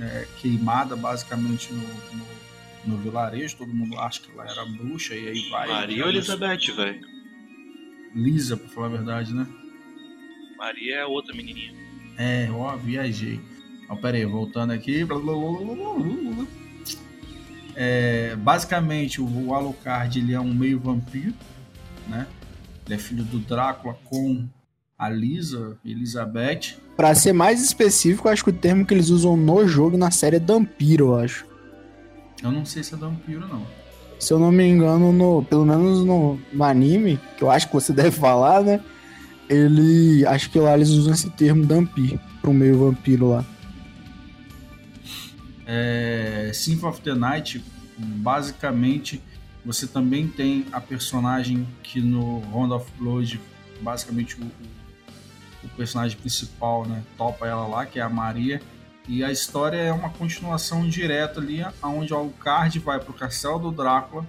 [0.00, 2.26] é, queimada basicamente no, no,
[2.86, 3.56] no, vilarejo.
[3.56, 5.68] Todo mundo acha que ela era bruxa e aí vai.
[5.68, 7.00] Maria ou Elizabeth, velho?
[8.14, 9.46] Lisa, pra falar a verdade, né?
[10.56, 11.74] Maria é outra menininha.
[12.16, 13.40] É, ó, viajei.
[13.88, 15.06] Ó, pera aí, voltando aqui.
[17.74, 21.34] É, basicamente, o Alucard ele é um meio vampiro,
[22.06, 22.26] né?
[22.86, 24.48] Ele é filho do Drácula com
[24.98, 26.76] a Lisa, Elizabeth.
[26.96, 30.36] Pra ser mais específico, acho que o termo que eles usam no jogo, na série,
[30.36, 31.46] é Dampiro, eu acho.
[32.42, 33.66] Eu não sei se é Dampiro, não.
[34.18, 37.74] Se eu não me engano, no, pelo menos no, no anime, que eu acho que
[37.74, 38.80] você deve falar, né?
[39.48, 40.26] ele.
[40.26, 43.44] Acho que lá eles usam esse termo Dampir para um meio vampiro lá.
[45.66, 47.64] É, Symphony of the Night,
[47.98, 49.20] basicamente,
[49.64, 53.40] você também tem a personagem que no Round of Blood,
[53.80, 54.44] basicamente o,
[55.64, 58.60] o personagem principal, né, topa ela lá, que é a Maria.
[59.06, 63.58] E a história é uma continuação direta ali, onde o Alucard vai para o castelo
[63.58, 64.26] do Drácula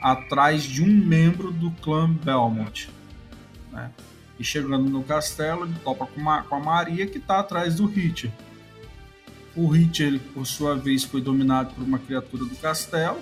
[0.00, 2.90] atrás de um membro do clã Belmont.
[3.72, 3.90] Né?
[4.38, 7.90] E chegando no castelo, ele topa com, uma, com a Maria que está atrás do
[7.90, 8.30] Hitcher.
[9.56, 13.20] O Hitcher, por sua vez, foi dominado por uma criatura do castelo.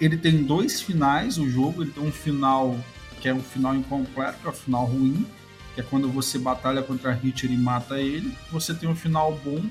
[0.00, 1.82] Ele tem dois finais, o jogo.
[1.82, 2.78] Ele tem um final
[3.20, 5.26] que é um final incompleto, que é um final ruim,
[5.74, 8.36] que é quando você batalha contra Hitcher e mata ele.
[8.50, 9.64] Você tem um final bom,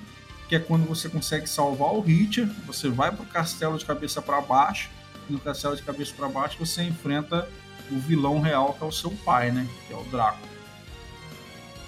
[0.49, 2.47] que é quando você consegue salvar o Hitcher.
[2.67, 4.89] Você vai para o castelo de cabeça para baixo.
[5.29, 7.47] E no castelo de cabeça para baixo você enfrenta
[7.89, 9.67] o vilão real, que é o seu pai, né?
[9.87, 10.47] Que é o Draco.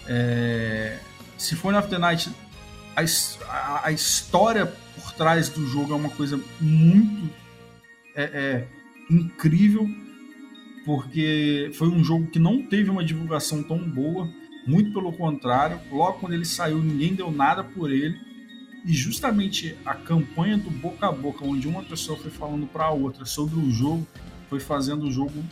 [0.07, 0.99] É...
[1.37, 2.31] Symphony of the Night,
[2.95, 3.01] a,
[3.51, 7.29] a, a, história por trás do jogo é uma coisa muito
[8.15, 8.67] é, é,
[9.09, 9.89] incrível,
[10.85, 14.29] porque foi um jogo que não teve uma divulgação tão boa,
[14.67, 15.79] muito pelo contrário.
[15.91, 18.15] Logo quando ele saiu, ninguém deu nada por ele.
[18.85, 22.91] E justamente a campanha do boca a boca, onde uma pessoa foi falando para a
[22.91, 24.07] outra sobre o jogo,
[24.47, 25.43] foi fazendo o jogo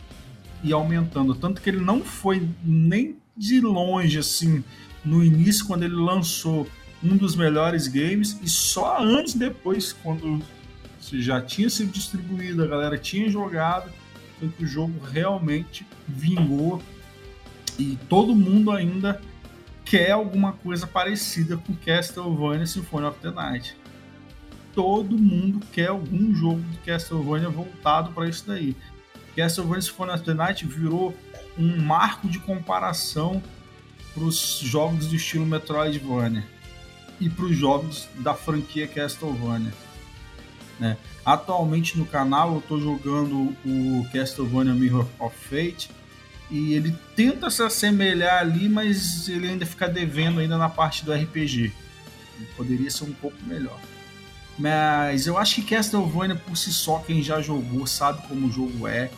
[0.62, 1.34] e aumentando.
[1.34, 4.62] Tanto que ele não foi nem de longe assim
[5.04, 6.66] no início, quando ele lançou
[7.02, 10.40] um dos melhores games, e só anos depois, quando
[11.00, 13.90] já tinha sido distribuído, a galera tinha jogado,
[14.50, 16.82] que o jogo realmente vingou
[17.78, 19.20] e todo mundo ainda
[19.84, 23.76] quer alguma coisa parecida com Castlevania Symphony of the Night.
[24.74, 28.76] Todo mundo quer algum jogo de Castlevania voltado para isso daí.
[29.36, 31.14] Castlevania Symphony of the Night virou
[31.58, 33.42] um marco de comparação
[34.14, 36.44] para os jogos do estilo Metroidvania
[37.20, 39.72] e para os jogos da franquia Castlevania.
[40.78, 40.96] Né?
[41.24, 45.90] Atualmente no canal eu estou jogando o Castlevania Mirror of Fate
[46.50, 51.12] e ele tenta se assemelhar ali, mas ele ainda fica devendo ainda na parte do
[51.12, 51.72] RPG.
[52.36, 53.78] Ele poderia ser um pouco melhor.
[54.58, 58.86] Mas eu acho que Castlevania por si só, quem já jogou sabe como o jogo
[58.86, 59.10] é.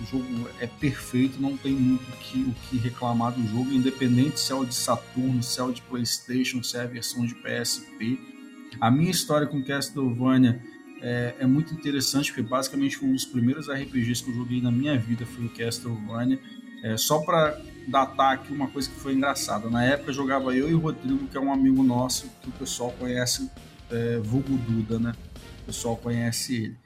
[0.00, 4.50] O jogo é perfeito, não tem muito que, o que reclamar do jogo, independente se
[4.50, 8.18] é o de Saturno, se é o de PlayStation, se é a versão de PSP.
[8.80, 10.62] A minha história com Castlevania
[11.02, 14.98] é, é, muito interessante, porque basicamente um dos primeiros RPGs que eu joguei na minha
[14.98, 16.38] vida foi o Castlevania.
[16.82, 19.68] É, só para datar aqui uma coisa que foi engraçada.
[19.68, 22.92] Na época jogava eu e o Rodrigo, que é um amigo nosso, que o pessoal
[22.98, 23.50] conhece,
[23.90, 25.12] é, Vulgo Duda, né?
[25.62, 26.76] O pessoal conhece ele.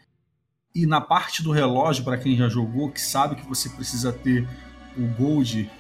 [0.75, 4.49] E na parte do relógio, para quem já jogou, que sabe que você precisa ter
[4.97, 5.71] o Gold,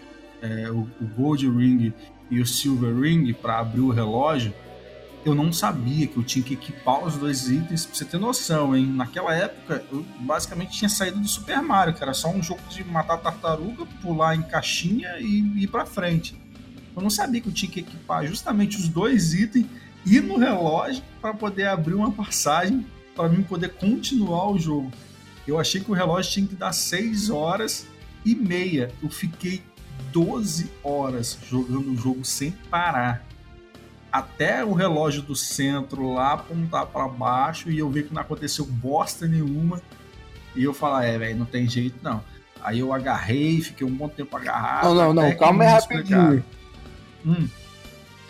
[0.40, 1.92] é, o, o, Gold Ring
[2.30, 4.54] e o Silver Ring para abrir o relógio,
[5.24, 8.76] eu não sabia que eu tinha que equipar os dois itens, pra você ter noção,
[8.76, 8.86] hein?
[8.86, 12.84] Naquela época, eu basicamente tinha saído do Super Mario, que era só um jogo de
[12.84, 16.36] matar tartaruga, pular em caixinha e ir pra frente.
[16.94, 19.66] Eu não sabia que eu tinha que equipar justamente os dois itens
[20.06, 24.92] e no relógio para poder abrir uma passagem para mim poder continuar o jogo.
[25.46, 27.86] Eu achei que o relógio tinha que dar 6 horas
[28.24, 28.92] e meia.
[29.02, 29.62] Eu fiquei
[30.12, 33.24] 12 horas jogando o jogo sem parar
[34.14, 38.64] até o relógio do centro lá apontar para baixo e eu ver que não aconteceu
[38.64, 39.82] bosta nenhuma.
[40.54, 42.22] E eu falar, é, velho, não tem jeito não.
[42.62, 44.84] Aí eu agarrei, fiquei um bom tempo agarrado.
[44.84, 46.44] Não, não, não, calma aí rapidinho.
[47.26, 47.48] Hum.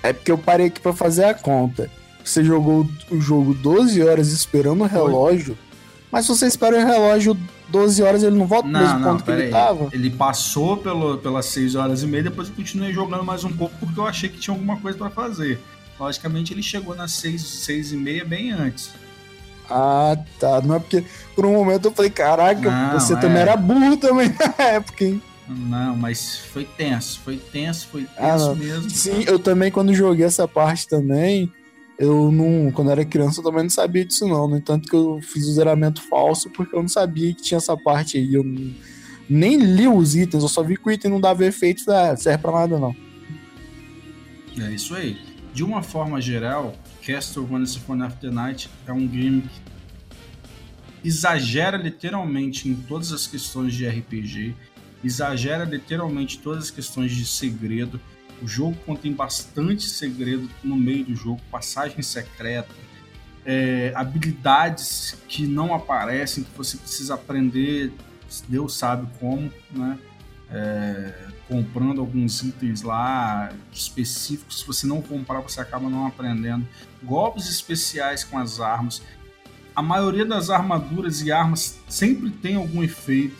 [0.03, 1.91] É porque eu parei aqui para fazer a conta.
[2.25, 5.55] Você jogou o jogo 12 horas esperando o relógio,
[6.11, 7.37] mas se você espera o relógio
[7.69, 9.51] 12 horas, ele não volta pro mesmo não, ponto que ele aí.
[9.51, 9.89] tava?
[9.93, 13.75] Ele passou pelo, pelas 6 horas e meia, depois eu continuei jogando mais um pouco
[13.79, 15.61] porque eu achei que tinha alguma coisa para fazer.
[15.99, 18.91] Logicamente ele chegou nas 6, 6 e meia bem antes.
[19.71, 20.61] Ah, tá.
[20.61, 21.05] Não é porque
[21.35, 23.17] por um momento eu falei, caraca, Não, você é.
[23.21, 25.23] também era burro também na época, hein?
[25.49, 28.57] Não, mas foi tenso, foi tenso, foi Ah, tenso não.
[28.57, 28.91] mesmo.
[28.91, 31.53] Sim, eu também, quando joguei essa parte também,
[31.99, 32.71] eu não.
[32.73, 34.49] Quando era criança, eu também não sabia disso, não.
[34.49, 37.77] No entanto, que eu fiz o zeramento falso porque eu não sabia que tinha essa
[37.77, 38.35] parte aí.
[38.35, 38.73] Eu não-
[39.29, 42.39] nem li os itens, eu só vi que o item não dava efeito ah, serve
[42.43, 42.95] pra nada, não.
[44.61, 45.19] É isso aí.
[45.55, 52.69] De uma forma geral, Castlevania Symphony of the Night é um game que exagera literalmente
[52.69, 54.53] em todas as questões de RPG,
[55.05, 58.01] exagera literalmente todas as questões de segredo.
[58.43, 62.75] O jogo contém bastante segredo no meio do jogo, passagem secreta,
[63.47, 67.93] é, habilidades que não aparecem, que você precisa aprender,
[68.49, 69.97] Deus sabe como, né?
[70.51, 74.61] É, comprando alguns itens lá específicos.
[74.61, 76.67] Se você não comprar, você acaba não aprendendo.
[77.03, 79.03] Golpes especiais com as armas.
[79.75, 83.37] A maioria das armaduras e armas sempre tem algum efeito.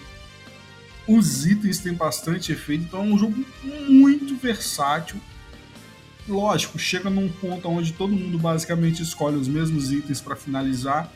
[1.07, 3.45] Os itens têm bastante efeito, então é um jogo
[3.89, 5.21] muito versátil.
[6.27, 11.13] Lógico, chega num ponto onde todo mundo basicamente escolhe os mesmos itens para finalizar,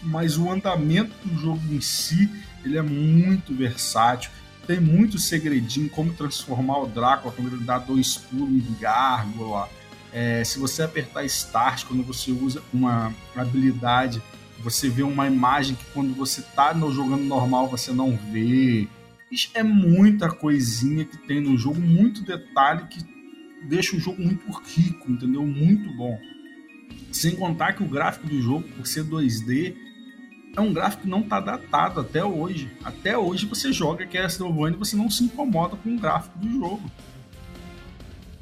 [0.00, 2.30] mas o andamento do jogo em si
[2.64, 4.30] ele é muito versátil
[4.66, 9.68] tem muito segredinho, como transformar o Drácula quando ele dá dois pulos em gárgula.
[10.12, 14.22] É, se você apertar Start quando você usa uma habilidade,
[14.62, 18.88] você vê uma imagem que quando você tá no, jogando normal você não vê.
[19.30, 23.04] Isso é muita coisinha que tem no jogo, muito detalhe que
[23.64, 25.44] deixa o jogo muito rico, entendeu?
[25.44, 26.18] Muito bom.
[27.10, 29.74] Sem contar que o gráfico do jogo, por ser 2D,
[30.56, 32.70] é um gráfico que não está datado até hoje.
[32.84, 36.90] Até hoje você joga Castlevania e você não se incomoda com o gráfico do jogo.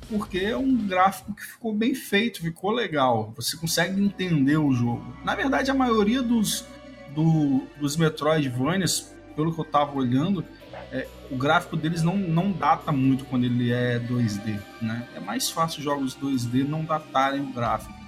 [0.09, 3.33] Porque é um gráfico que ficou bem feito, ficou legal.
[3.37, 5.17] Você consegue entender o jogo.
[5.25, 6.67] Na verdade, a maioria dos,
[7.15, 10.45] do, dos Metroidvanias, pelo que eu estava olhando,
[10.93, 14.61] é, o gráfico deles não, não data muito quando ele é 2D.
[14.83, 15.09] Né?
[15.17, 18.02] É mais fácil jogos 2D não datarem o gráfico.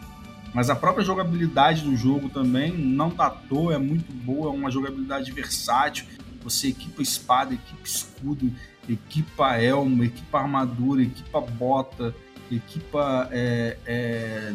[0.55, 5.33] Mas a própria jogabilidade do jogo também não datou, é muito boa, é uma jogabilidade
[5.33, 6.07] versátil.
[6.45, 8.53] Você equipa espada, equipa escudo,
[8.89, 12.15] equipa elmo, equipa armadura, equipa bota,
[12.53, 14.55] equipa é, é,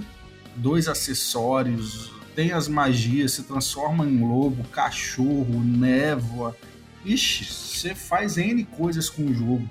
[0.56, 6.56] dois acessórios, tem as magias, se transforma em lobo, cachorro, névoa.
[7.04, 9.68] Ixi, você faz N coisas com o jogo.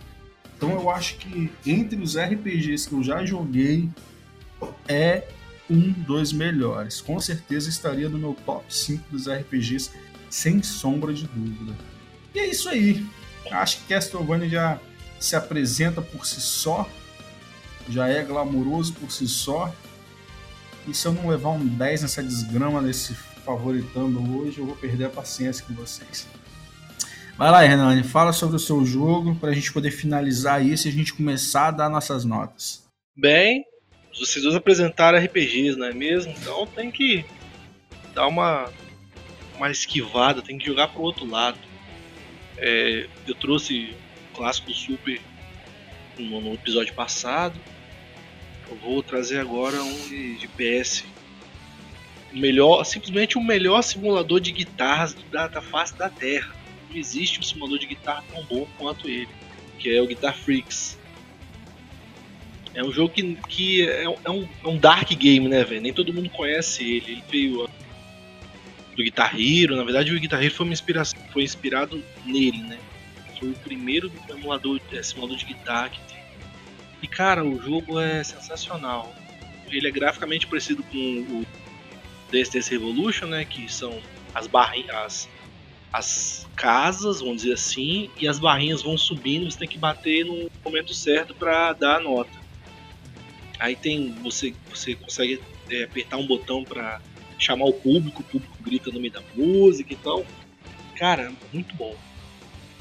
[0.54, 3.88] Então eu acho que entre os RPGs que eu já joguei,
[4.86, 5.28] é
[5.70, 7.00] um dos melhores.
[7.00, 9.90] Com certeza estaria no meu top 5 dos RPGs,
[10.30, 11.76] sem sombra de dúvida.
[12.34, 13.06] E é isso aí.
[13.50, 14.80] Acho que Castlevania já
[15.18, 16.88] se apresenta por si só,
[17.88, 19.74] já é glamouroso por si só.
[20.86, 25.06] E se eu não levar um 10 nessa desgrama desse favoritando hoje, eu vou perder
[25.06, 26.26] a paciência com vocês.
[27.36, 30.90] Vai lá, Renane, fala sobre o seu jogo para a gente poder finalizar isso e
[30.90, 32.84] a gente começar a dar nossas notas.
[33.16, 33.64] Bem,
[34.12, 36.32] vocês dois apresentaram RPGs, não é mesmo?
[36.32, 37.24] Então tem que
[38.14, 38.70] dar uma,
[39.56, 41.58] uma esquivada, tem que jogar pro outro lado.
[42.56, 43.94] É, eu trouxe
[44.32, 45.20] o clássico Super
[46.18, 47.58] no, no, episódio passado.
[48.68, 51.04] Eu vou trazer agora um de, de PS.
[52.32, 56.54] O melhor, simplesmente o melhor simulador de guitarras da, da face da Terra.
[56.90, 59.28] Não existe um simulador de guitarra tão bom quanto ele,
[59.78, 60.97] que é o Guitar Freaks.
[62.78, 65.80] É um jogo que, que é, é, um, é um dark game, né, velho?
[65.80, 67.10] Nem todo mundo conhece ele.
[67.10, 67.68] Ele veio
[68.96, 69.74] do Guitar Hero.
[69.74, 72.78] Na verdade, o Guitar Hero foi, uma inspiração, foi inspirado nele, né?
[73.36, 76.22] Foi o primeiro emulador, é, simulador de guitarra que tem.
[77.02, 79.12] E, cara, o jogo é sensacional.
[79.68, 81.46] ele é graficamente parecido com o
[82.30, 83.44] Dance Dance Revolution, né?
[83.44, 84.00] Que são
[84.32, 85.28] as barrinhas, as,
[85.92, 90.48] as casas, vamos dizer assim, e as barrinhas vão subindo, você tem que bater no
[90.64, 92.46] momento certo para dar a nota.
[93.58, 95.40] Aí tem você você consegue
[95.70, 97.00] é, apertar um botão para
[97.38, 100.24] chamar o público, o público grita no meio da música, então,
[100.96, 101.96] cara, muito bom.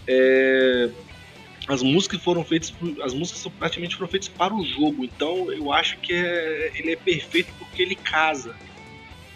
[0.08, 0.90] É,
[1.68, 2.74] as músicas foram feitas,
[3.04, 6.92] as músicas são praticamente foram feitas para o jogo, então eu acho que é, ele
[6.92, 8.56] é perfeito porque ele casa.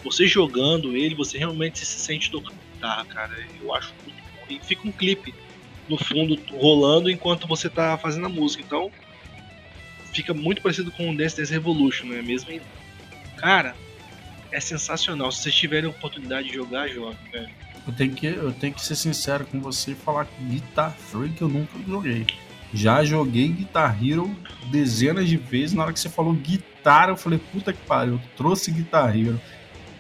[0.04, 3.48] Você jogando ele, você realmente se sente tocando guitarra, cara.
[3.62, 4.46] Eu acho muito bom.
[4.50, 5.34] E fica um clipe
[5.88, 8.92] no fundo rolando enquanto você tá fazendo a música, então
[10.12, 12.60] fica muito parecido com o Dance Dance Revolution, não é mesmo?
[13.38, 13.76] Cara,
[14.52, 15.32] é sensacional.
[15.32, 17.50] Se vocês tiverem a oportunidade de jogar, jogue, velho.
[17.88, 21.42] Eu tenho, que, eu tenho que ser sincero com você e falar que Guitar Freak
[21.42, 22.28] eu nunca joguei.
[22.74, 24.34] Já joguei Guitar Hero
[24.70, 25.74] dezenas de vezes.
[25.74, 29.42] Na hora que você falou guitarra, eu falei, puta que pariu, eu trouxe Guitar Hero.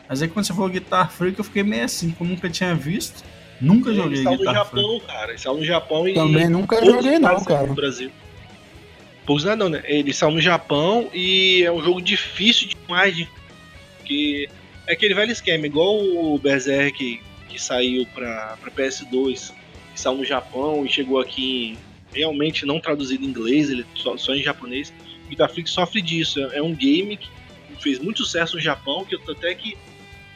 [0.08, 3.24] Mas aí quando você falou Guitar Freak, eu fiquei meio assim, eu nunca tinha visto.
[3.60, 5.06] Nunca joguei Eles Guitar no Japão, Freak.
[5.08, 5.32] cara.
[5.32, 6.14] Eles no Japão e.
[6.14, 7.68] Também nunca joguei não, cara.
[7.68, 8.12] No Brasil.
[9.26, 9.82] Poucos não, né?
[9.86, 13.28] Eles são no Japão e é um jogo difícil demais de.
[13.98, 14.50] Porque
[14.88, 19.54] é aquele velho esquema, igual o Berserk que saiu pra, pra PS2,
[19.94, 21.78] que saiu no Japão e chegou aqui
[22.14, 24.94] realmente não traduzido em inglês, ele só, só em japonês.
[25.26, 26.40] O Guitar Freak sofre disso.
[26.40, 27.30] É, é um game que
[27.80, 29.78] fez muito sucesso no Japão, que eu até que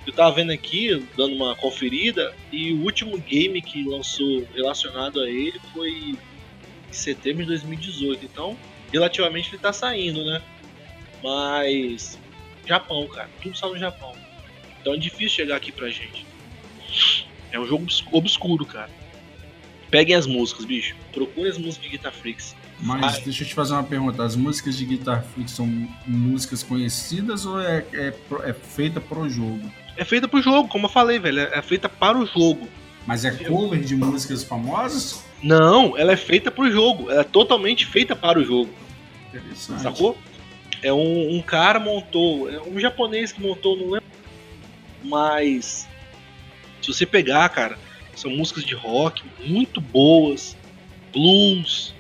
[0.06, 5.30] eu tava vendo aqui, dando uma conferida, e o último game que lançou relacionado a
[5.30, 6.18] ele foi em
[6.92, 8.24] setembro de 2018.
[8.24, 8.56] Então,
[8.92, 10.42] relativamente ele tá saindo, né?
[11.24, 12.18] Mas
[12.66, 14.14] Japão, cara, tudo saiu no Japão.
[14.82, 16.26] Então é difícil chegar aqui pra gente.
[17.52, 18.90] É um jogo obs- obscuro, cara.
[19.90, 20.96] Peguem as músicas, bicho.
[21.12, 22.56] Procurem as músicas de Guitar Freaks.
[22.80, 23.22] Mas Vai.
[23.22, 24.22] deixa eu te fazer uma pergunta.
[24.24, 25.66] As músicas de Guitar Freak são
[26.06, 28.14] músicas conhecidas ou é, é,
[28.44, 29.72] é feita pro jogo?
[29.96, 31.40] É feita pro jogo, como eu falei, velho.
[31.40, 32.68] É é feita para o jogo.
[33.06, 35.24] Mas é cover de músicas famosas?
[35.42, 37.12] Não, ela é feita pro jogo.
[37.12, 38.72] Ela é totalmente feita para o jogo.
[39.30, 39.82] Interessante.
[39.82, 40.18] Sacou?
[40.82, 44.10] É um, um cara montou, é um japonês que montou, não lembro.
[45.04, 45.88] Mas
[46.82, 47.78] se você pegar, cara,
[48.16, 50.56] são músicas de rock muito boas,
[51.12, 51.94] blues,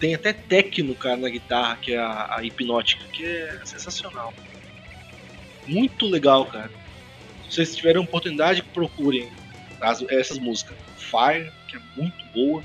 [0.00, 4.34] tem até techno, cara, na guitarra, que é a, a hipnótica, que é sensacional.
[5.66, 6.70] Muito legal, cara.
[7.48, 9.30] Se vocês tiverem oportunidade, procurem
[9.84, 10.76] as- essas músicas.
[10.96, 12.64] Fire, que é muito boa.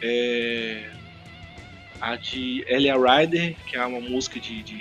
[0.00, 0.90] É,
[2.00, 4.78] a de Elia Rider, que é uma música de, de,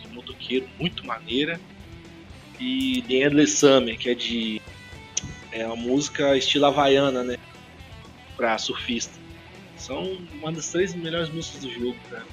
[0.00, 1.60] de motoqueiro muito maneira.
[2.58, 4.60] E The Endless Summer, que é de.
[5.52, 7.36] É uma música estilo havaiana, né?
[8.36, 9.18] Pra surfista.
[9.76, 10.02] São
[10.40, 12.26] uma das três melhores músicas do jogo, cara.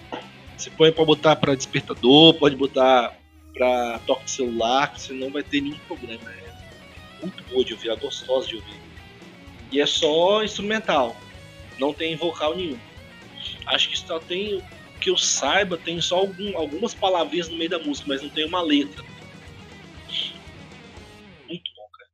[0.57, 3.13] Você põe pra botar pra despertador, pode botar
[3.53, 6.29] pra toque de celular, você não vai ter nenhum problema.
[6.31, 6.53] É
[7.21, 8.82] muito boa de ouvir, é gostosa de ouvir.
[9.73, 11.17] E é só instrumental,
[11.79, 12.77] não tem vocal nenhum.
[13.65, 14.63] Acho que só tem,
[15.01, 18.45] que eu saiba, tem só algum- algumas palavrinhas no meio da música, mas não tem
[18.45, 19.03] uma letra.
[21.49, 22.09] Muito bom, cara.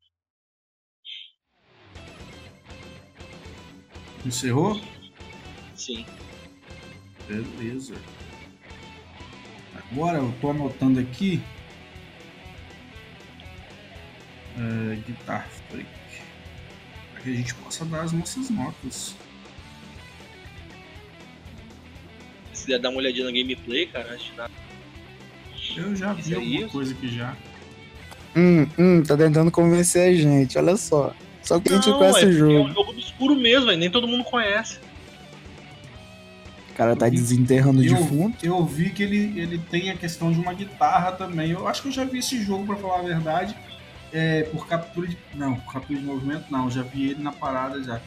[4.26, 4.80] Encerrou?
[5.76, 6.06] Sim.
[7.28, 7.96] Beleza.
[9.92, 11.42] Agora eu tô anotando aqui.
[14.58, 15.99] É, Guitar Freak.
[17.20, 19.16] Para que a gente possa dar as nossas notas.
[22.54, 24.50] Se quiser dar uma olhadinha na gameplay, cara, antes de dar.
[25.76, 26.70] Eu já vi é alguma isso?
[26.70, 27.36] coisa aqui já.
[28.36, 31.14] Hum, hum, tá tentando convencer a gente, olha só.
[31.42, 32.70] Só que a gente conhece é, o é jogo.
[32.70, 34.80] um jogo obscuro mesmo, velho, nem todo mundo conhece.
[36.72, 38.38] O cara tá desenterrando de Eu, fundo.
[38.42, 41.52] eu vi que ele, ele tem a questão de uma guitarra também.
[41.52, 43.56] Eu acho que eu já vi esse jogo, pra falar a verdade.
[44.12, 45.18] É, por captura de.
[45.36, 46.70] Não, por captura de movimento não.
[46.70, 48.02] Já vi ele na parada já.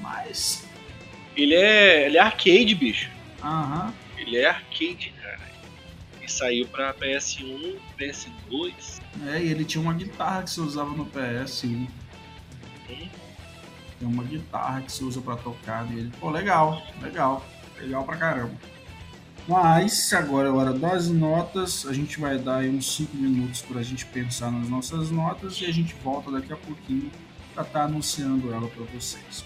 [0.00, 0.66] Mas.
[1.36, 3.10] Ele é, ele é arcade, bicho.
[3.42, 3.92] Aham.
[4.16, 5.40] Ele é arcade, cara.
[6.22, 9.00] E saiu pra PS1, PS2.
[9.26, 11.64] É, e ele tinha uma guitarra que você usava no PS.
[11.64, 11.86] Hum.
[12.88, 16.12] Tem uma guitarra que você usa pra tocar dele.
[16.20, 17.44] Pô, legal, legal.
[17.80, 18.71] Legal pra caramba.
[19.48, 21.84] Mas agora é hora das notas.
[21.86, 25.72] A gente vai dar uns 5 minutos pra gente pensar nas nossas notas e a
[25.72, 27.10] gente volta daqui a pouquinho
[27.52, 29.44] pra estar anunciando ela pra vocês.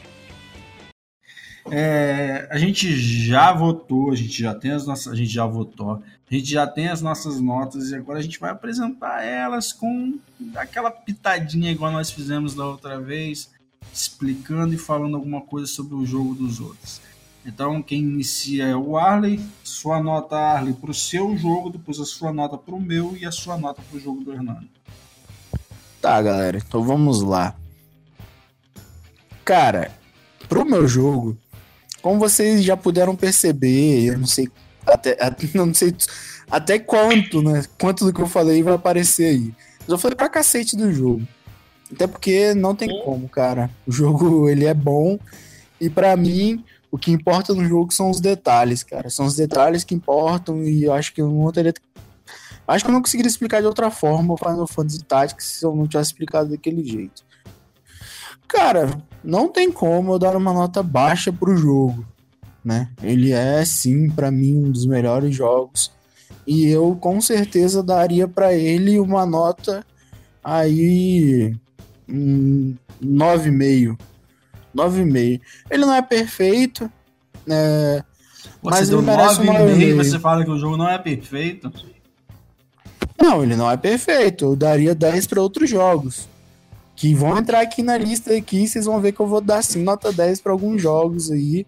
[1.70, 6.00] É, a gente já votou, a gente já tem as nossas, a gente já votou,
[6.30, 10.16] a gente já tem as nossas notas e agora a gente vai apresentar elas com
[10.54, 13.50] aquela pitadinha igual nós fizemos da outra vez,
[13.92, 17.00] explicando e falando alguma coisa sobre o jogo dos outros.
[17.46, 22.04] Então, quem inicia é o Arley, sua nota Arley para o seu jogo, depois a
[22.04, 24.66] sua nota para o meu e a sua nota para o jogo do Hernando.
[26.02, 27.54] Tá, galera, então vamos lá.
[29.44, 29.92] Cara,
[30.48, 31.36] pro meu jogo,
[32.02, 34.48] como vocês já puderam perceber, eu não sei
[34.84, 35.94] até, até- não sei
[36.50, 37.64] até quanto, né?
[37.80, 39.54] Quanto do que eu falei vai aparecer aí.
[39.80, 41.26] Mas eu falei pra cacete do jogo.
[41.92, 43.70] Até porque não tem como, cara.
[43.86, 45.16] O jogo, ele é bom.
[45.80, 49.10] E pra mim, o que importa no jogo são os detalhes, cara.
[49.10, 51.74] São os detalhes que importam e eu acho que eu não teria...
[52.66, 55.74] Acho que eu não conseguiria explicar de outra forma o Final Fantasy Tactics se eu
[55.74, 57.24] não tivesse explicado daquele jeito.
[58.48, 58.90] Cara,
[59.22, 62.04] não tem como eu dar uma nota baixa pro jogo,
[62.64, 62.90] né?
[63.02, 65.92] Ele é sim pra mim um dos melhores jogos
[66.46, 69.84] e eu com certeza daria pra ele uma nota
[70.42, 71.56] aí
[72.08, 73.98] um 9,5.
[74.76, 75.40] 9,5.
[75.70, 76.90] Ele não é perfeito,
[77.46, 78.02] né?
[78.62, 79.96] Mas Você deu ele merece 9,5 um e 9,5.
[80.04, 81.72] você fala que o jogo não é perfeito.
[83.20, 84.44] Não, ele não é perfeito.
[84.44, 86.28] Eu daria 10 para outros jogos.
[86.94, 89.82] Que vão entrar aqui na lista aqui, vocês vão ver que eu vou dar sim
[89.82, 91.66] nota 10 para alguns jogos aí.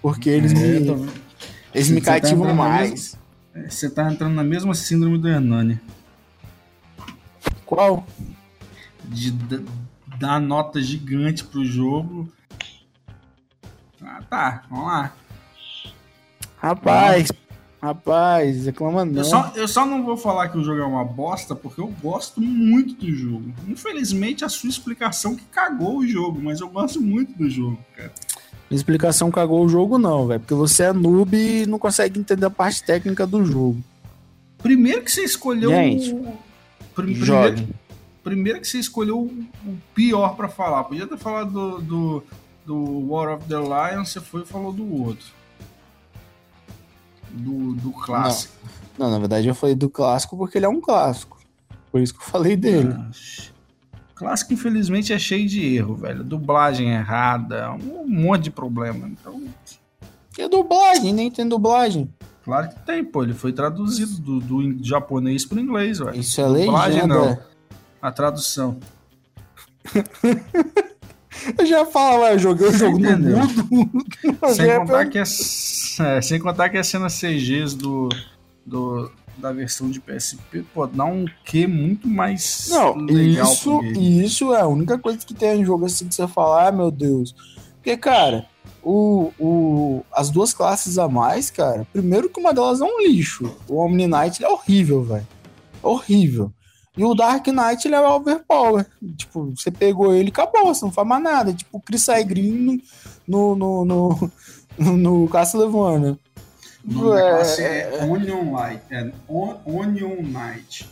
[0.00, 1.06] Porque eles É, me, tô-
[1.74, 3.16] eles me você tá cativam na mais.
[3.54, 5.80] É, Você tá entrando na mesma síndrome do Hernani.
[7.66, 8.06] Qual?
[9.04, 9.32] De
[10.24, 12.28] d- dar nota gigante pro jogo.
[14.02, 15.12] Ah, tá, vamos lá.
[16.58, 17.30] Rapaz,
[17.82, 19.18] rapaz, reclama não.
[19.18, 21.88] Eu só, eu só não vou falar que o jogo é uma bosta, porque eu
[22.02, 23.52] gosto muito do jogo.
[23.68, 28.12] Infelizmente, a sua explicação que cagou o jogo, mas eu gosto muito do jogo, cara.
[28.70, 30.40] Minha explicação cagou o jogo não, velho.
[30.40, 33.76] Porque você é noob e não consegue entender a parte técnica do jogo.
[34.58, 36.32] Primeiro que você escolheu Gente, o.
[36.94, 37.68] Prim- Jogue.
[38.24, 40.82] Primeiro, que você escolheu o pior pra falar.
[40.84, 42.24] Podia ter falado do, do,
[42.66, 45.26] do War of the Lion, você foi e falou do outro.
[47.30, 48.54] Do, do clássico.
[48.98, 51.38] Não, na verdade eu falei do clássico porque ele é um clássico.
[51.90, 52.94] Por isso que eu falei dele.
[52.96, 53.10] Ah,
[54.14, 56.22] Clássico, infelizmente, é cheio de erro, velho.
[56.22, 59.08] Dublagem errada, um monte de problema.
[59.08, 59.42] Então,
[60.38, 62.08] E dublagem, nem tem dublagem.
[62.44, 63.24] claro que tem, pô.
[63.24, 66.14] Ele foi traduzido do, do japonês pro inglês, velho.
[66.18, 67.14] Isso é Dublagem, legenda.
[67.14, 67.38] não.
[68.04, 68.78] A tradução.
[71.58, 74.04] Eu já falava, eu joguei o jogo no mundo.
[74.54, 78.08] Sem contar, que as, é, sem contar que as cenas CGs do,
[78.64, 84.54] do, da versão de PSP, pô, dá um quê muito mais Não, legal isso, isso
[84.54, 87.34] é a única coisa que tem em jogo assim que você fala, ah, meu Deus.
[87.76, 88.46] Porque, cara,
[88.82, 93.54] o, o, as duas classes a mais, cara, primeiro que uma delas é um lixo.
[93.68, 95.26] O Omni Knight é horrível, velho.
[95.82, 96.52] Horrível.
[96.96, 98.86] E o Dark Knight ele é overpower.
[99.16, 101.52] Tipo, você pegou ele e acabou, você não faz mais nada.
[101.52, 102.80] Tipo o Chris Green
[103.26, 104.30] no, no, no,
[104.78, 106.18] no, no Castlevania.
[106.86, 108.82] O da É, classe é Onion Light.
[108.90, 110.88] É On- Onion Knight.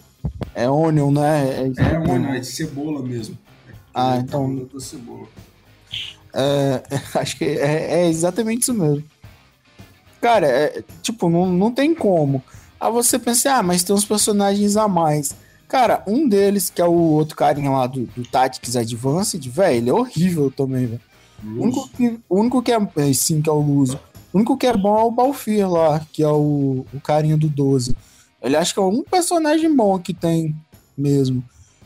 [0.54, 1.60] É Onion, né?
[1.60, 2.12] É mesmo.
[2.12, 3.38] Onion, é de cebola mesmo.
[3.94, 5.26] Ah, É então- da cebola.
[6.34, 6.82] É,
[7.20, 9.04] acho que é, é exatamente isso mesmo.
[10.20, 12.42] Cara, é, tipo, não, não tem como.
[12.80, 15.34] Aí você pensa, ah, mas tem uns personagens a mais.
[15.72, 19.88] Cara, um deles, que é o outro carinha lá do, do Tactics Advanced, velho, ele
[19.88, 21.00] é horrível também, velho.
[21.42, 23.98] O único, que, o único que é, é, sim, que é o Luso.
[24.30, 27.48] O único que é bom é o Balfir lá, que é o, o carinha do
[27.48, 27.96] 12.
[28.42, 30.54] Ele acha que é um personagem bom que tem
[30.96, 31.42] mesmo.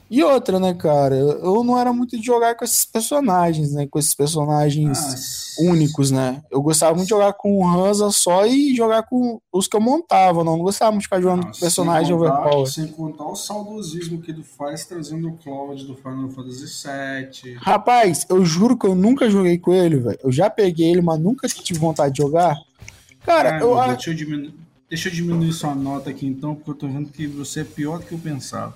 [0.09, 1.17] E outra, né, cara?
[1.17, 3.89] Eu não era muito de jogar com esses personagens, né?
[3.91, 6.43] Com esses personagens Ah, únicos, né?
[6.51, 9.81] Eu gostava muito de jogar com o Hansa só e jogar com os que eu
[9.81, 10.57] montava, não.
[10.57, 12.67] Não gostava muito de ficar jogando Ah, com personagem sem contar, overpower.
[12.73, 16.67] Sem contar o saudosismo que ele faz trazendo o Cloud do Final Fantasy
[17.45, 17.55] VII.
[17.57, 20.19] Rapaz, eu juro que eu nunca joguei com ele, velho.
[20.23, 22.57] Eu já peguei ele, mas nunca tive vontade de jogar.
[23.25, 23.95] Cara, Ah, eu acho.
[23.95, 24.55] deixa, eu diminuir,
[24.89, 27.99] deixa eu diminuir sua nota aqui então, porque eu tô vendo que você é pior
[27.99, 28.73] do que eu pensava.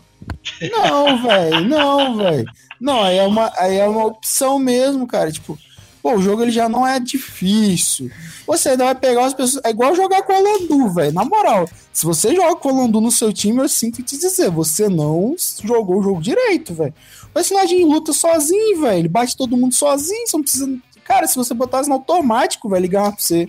[0.73, 2.45] Não, velho, não, velho.
[2.81, 5.31] Não, aí é, uma, aí é uma opção mesmo, cara.
[5.31, 5.59] Tipo,
[6.03, 8.11] pô, o jogo ele já não é difícil.
[8.47, 9.63] Você ainda vai pegar as pessoas.
[9.65, 11.13] É igual jogar com o Alandu, velho.
[11.13, 14.51] Na moral, se você joga com o Alandu no seu time, eu sinto te dizer,
[14.51, 16.95] você não jogou o jogo direito, velho.
[17.25, 18.99] O personagem luta sozinho, velho.
[18.99, 20.27] Ele bate todo mundo sozinho.
[20.27, 20.79] Você não precisa.
[21.05, 23.49] Cara, se você botasse no automático, velho, ele ganhava pra você.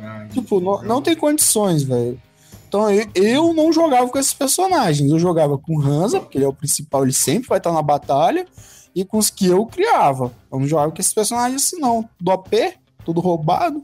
[0.00, 2.20] Ah, Tipo, não, não tem condições, velho.
[2.68, 5.10] Então eu, não jogava com esses personagens.
[5.10, 7.80] Eu jogava com o Hansa, porque ele é o principal, ele sempre vai estar na
[7.80, 8.46] batalha,
[8.94, 10.30] e com os que eu criava.
[10.52, 12.06] Eu não jogava com esses personagens assim, não.
[12.20, 12.52] Do AP,
[13.04, 13.82] tudo roubado.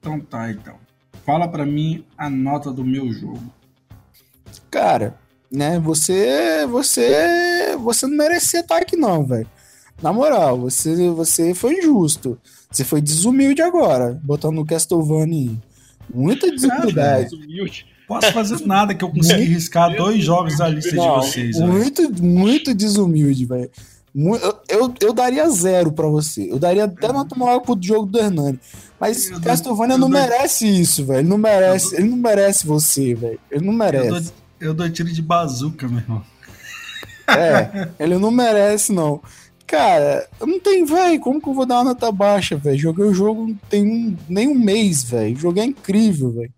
[0.00, 0.76] Então tá, então.
[1.24, 3.42] Fala pra mim a nota do meu jogo.
[4.70, 5.14] Cara,
[5.52, 6.66] né, você.
[6.66, 7.76] Você.
[7.78, 9.48] Você não merecia estar aqui, não, velho.
[10.02, 12.40] Na moral, você, você foi injusto.
[12.70, 15.56] Você foi desumilde agora, botando o Castlevania.
[16.12, 17.34] Muita desumildade.
[17.34, 17.97] Humilde.
[18.08, 21.56] Posso fazer nada que eu consegui riscar dois jogos da lista de vocês.
[21.60, 23.70] muito, muito desumilde, velho.
[24.16, 26.50] Eu, eu, eu daria zero pra você.
[26.50, 28.58] Eu daria até nota maior pro jogo do Hernani.
[28.98, 31.20] Mas Eu dou- Castlevania eu não dou- merece isso, velho.
[31.20, 33.38] Ele não merece, ele não merece você, velho.
[33.50, 34.08] Ele não Eu merece.
[34.08, 34.22] dou,
[34.60, 36.22] eu dou tiro de bazuca, meu irmão.
[37.28, 39.20] É, ele não merece, não.
[39.66, 41.20] Cara, eu não tem, velho.
[41.20, 42.78] Como que eu vou dar uma nota baixa, velho?
[42.78, 45.36] Joguei o jogo tem um, nem um mês, velho.
[45.36, 46.50] O jogo é incrível, velho.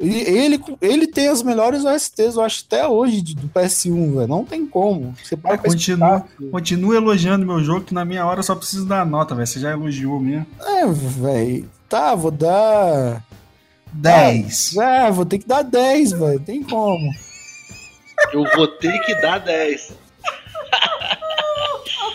[0.00, 4.26] E Ele, ele tem as melhores OSTs, eu acho, até hoje do PS1, velho.
[4.26, 5.14] Não tem como.
[5.22, 8.86] Você para pra Continua, continua elogiando meu jogo, que na minha hora eu só preciso
[8.86, 9.46] dar nota, velho.
[9.46, 10.46] Você já elogiou mesmo.
[10.58, 11.68] É, velho.
[11.86, 13.22] Tá, vou dar.
[13.92, 14.76] 10.
[14.78, 16.40] É, vou ter que dar 10, velho.
[16.40, 17.12] Tem como.
[18.32, 19.92] Eu vou ter que dar 10.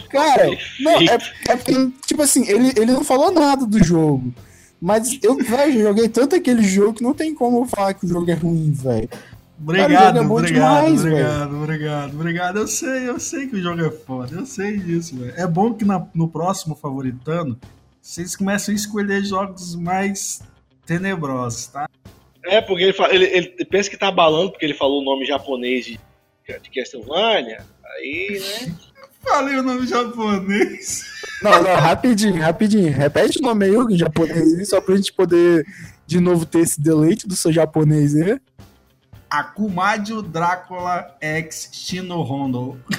[0.10, 1.18] Cara, não, é,
[1.50, 4.34] é porque, tipo assim, ele, ele não falou nada do jogo.
[4.86, 8.08] Mas eu, velho, joguei tanto aquele jogo que não tem como eu falar que o
[8.10, 9.10] jogo é ruim, velho.
[9.60, 12.58] Obrigado, Cara, o jogo é obrigado, demais, obrigado, obrigado, obrigado.
[12.60, 15.34] Eu sei, eu sei que o jogo é foda, eu sei disso, velho.
[15.36, 17.58] É bom que na- no próximo favoritando,
[18.00, 20.42] vocês começam a escolher jogos mais
[20.86, 21.90] tenebrosos, tá?
[22.44, 25.26] É, porque ele, fala- ele, ele pensa que tá abalando porque ele falou o nome
[25.26, 26.00] japonês de,
[26.62, 27.64] de Castlevania.
[27.98, 28.76] Aí, né?
[29.28, 31.04] Falei o nome japonês.
[31.42, 32.94] Não, não, rapidinho, rapidinho.
[32.94, 35.66] Repete o nome aí em japonês aí, só pra gente poder
[36.06, 38.40] de novo ter esse deleite do seu japonês aí.
[39.30, 42.80] Akumadio Drácula X Shinohondo.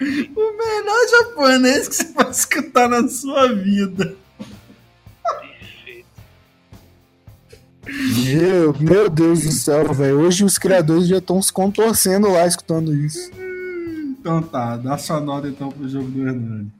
[0.00, 4.16] o melhor japonês que você vai escutar na sua vida.
[7.86, 10.20] Meu, meu Deus do céu, velho.
[10.20, 13.30] Hoje os criadores já estão se contorcendo lá escutando isso.
[14.18, 16.72] Então tá, dá sua nota então pro jogo do Hernani.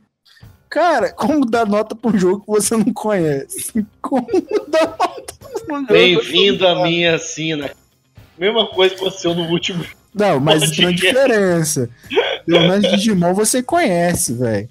[0.70, 3.86] Cara, como dar nota um jogo que você não conhece?
[4.00, 4.26] Como
[4.68, 5.34] dar nota
[5.70, 5.86] um jogo?
[5.92, 7.70] Bem-vindo à minha sina.
[8.38, 9.84] Mesma coisa que aconteceu no último.
[10.14, 11.88] Não, mas tem uma diferença.
[12.46, 14.68] Pelo menos Digimon você conhece, velho.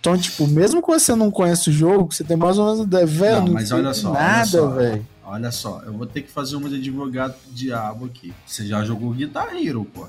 [0.00, 3.06] Então, tipo, mesmo que você não conheça o jogo, você tem mais ou menos ideia,
[3.06, 3.36] velho.
[3.36, 5.06] Não, Não, mas olha só, Nada, velho.
[5.32, 8.34] Olha só, eu vou ter que fazer uma de advogado diabo aqui.
[8.46, 10.06] Você já jogou Guitar Hero, pô.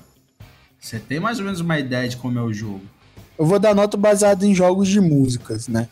[0.77, 2.81] Você tem mais ou menos uma ideia de como é o jogo.
[3.39, 5.87] Eu vou dar nota baseada em jogos de músicas, né?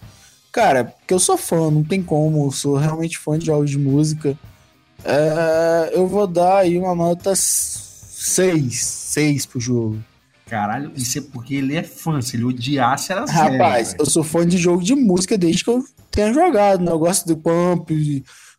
[0.51, 2.45] Cara, porque eu sou fã, não tem como.
[2.45, 4.38] Eu sou realmente fã de jogos de música.
[5.01, 8.84] É, eu vou dar aí uma nota 6.
[8.84, 10.03] 6 pro jogo.
[10.45, 12.21] Caralho, isso é porque ele é fã.
[12.21, 13.23] Se ele odiasse, era.
[13.23, 16.91] Rapaz, eu sou fã de jogo de música desde que eu tenha jogado, né?
[16.91, 17.89] Eu gosto do Pump,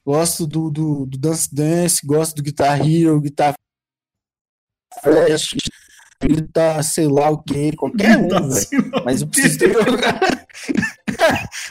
[0.04, 3.54] gosto do, do, do Dance Dance, gosto do Guitar Hero, Guitar
[5.02, 5.54] Flash,
[6.22, 8.52] Guitar sei lá o que, qualquer um, Tá velho.
[8.52, 8.76] assim.
[9.04, 9.58] Mas eu preciso.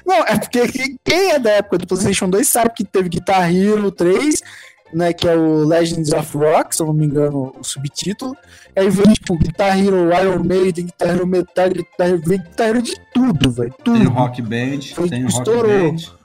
[0.05, 0.67] Não, é porque
[1.03, 4.41] quem é da época do PlayStation 2 sabe que teve Guitar Hero 3,
[4.93, 5.13] né?
[5.13, 8.35] Que é o Legends of Rock, se eu não me engano, o subtítulo.
[8.75, 12.95] Aí veio, tipo, Guitar Hero Iron Maiden, Guitar Hero Metal, Guitar Hero, Guitar Hero de
[13.13, 13.73] tudo, velho.
[13.83, 13.97] Tudo.
[13.99, 15.91] Tem o Rock Band, Foi tem o Rock estourou.
[15.91, 16.20] Band.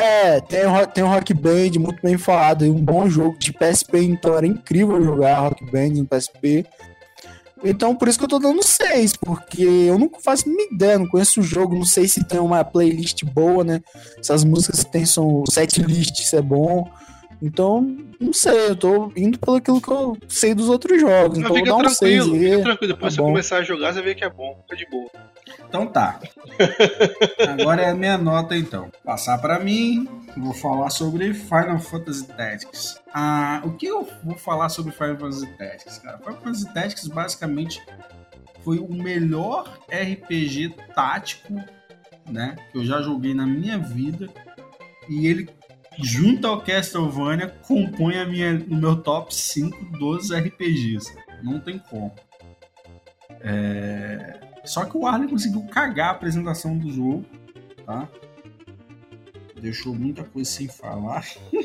[0.00, 3.52] É, tem Rock- tem o Rock Band, muito bem falado, e um bom jogo de
[3.52, 6.64] PSP, então era incrível jogar Rock Band no PSP.
[7.64, 11.08] Então, por isso que eu tô dando 6, porque eu não faço minha ideia, não
[11.08, 13.80] conheço o jogo, não sei se tem uma playlist boa, né?
[14.22, 16.88] Se as músicas que tem são set list, se é bom.
[17.40, 21.38] Então, não sei, eu tô indo pelo aquilo que eu sei dos outros jogos.
[21.38, 22.94] Então, fica um 6 tranquilo, fica tranquilo.
[22.94, 24.60] Depois tá você começar a jogar, você vê que é bom.
[24.62, 25.10] Fica de boa.
[25.68, 26.18] Então tá.
[27.60, 28.90] Agora é a minha nota então.
[29.04, 33.00] Passar pra mim, vou falar sobre Final Fantasy Tactics.
[33.12, 36.18] Ah, o que eu vou falar sobre Final Fantasy Tactics, cara?
[36.18, 37.82] Final Fantasy Tactics basicamente
[38.64, 41.54] foi o melhor RPG tático,
[42.28, 44.28] né, que eu já joguei na minha vida.
[45.08, 45.48] E ele
[46.00, 51.12] junto ao Castlevania compõe a minha, o meu top 5 dos RPGs.
[51.42, 52.12] Não tem como.
[53.40, 54.40] É...
[54.64, 57.24] Só que o Arlen conseguiu cagar a apresentação do jogo,
[57.86, 58.08] tá?
[59.60, 61.24] Deixou muita coisa sem falar.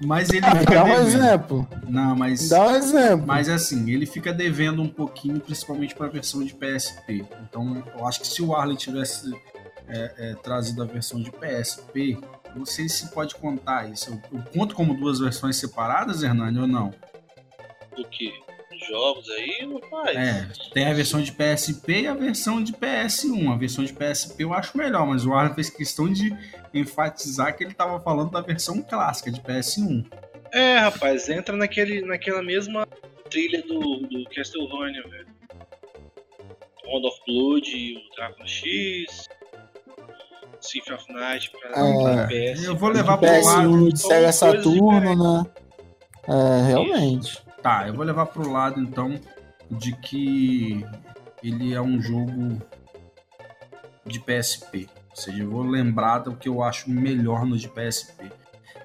[0.00, 1.06] mas ele fica Dá um devendo.
[1.06, 1.68] exemplo.
[1.88, 3.26] Não, mas Dá um exemplo.
[3.26, 7.24] mas assim, ele fica devendo um pouquinho, principalmente para a versão de PSP.
[7.48, 9.32] Então, eu acho que se o Arlen tivesse
[9.88, 12.18] é, é, trazido a versão de PSP,
[12.54, 14.10] não sei se pode contar isso.
[14.10, 16.94] Eu, eu conto como duas versões separadas, Hernani, ou não?
[17.96, 18.32] Do que?
[18.88, 20.16] Jogos aí, faz.
[20.16, 23.52] É, tem a versão de PSP e a versão de PS1.
[23.52, 26.36] A versão de PSP eu acho melhor, mas o Arlen fez questão de
[26.72, 30.04] enfatizar que ele estava falando da versão clássica de PS1.
[30.52, 32.86] É, rapaz, entra naquele, naquela mesma
[33.30, 35.34] trilha do, do Castlevania, velho.
[36.86, 39.28] Round of Blood, o Drácula X,
[40.64, 42.54] Symphony of Night pra, É.
[42.54, 42.64] PS.
[42.64, 43.68] Eu vou levar pro lado.
[43.68, 45.46] PS1 de Sega Saturno, né?
[46.28, 47.42] É, realmente.
[47.62, 49.14] Tá, eu vou levar pro lado então
[49.70, 50.84] de que
[51.42, 52.60] ele é um jogo
[54.06, 54.88] de PSP.
[55.10, 58.30] Ou seja, eu vou lembrar do que eu acho melhor no de PSP.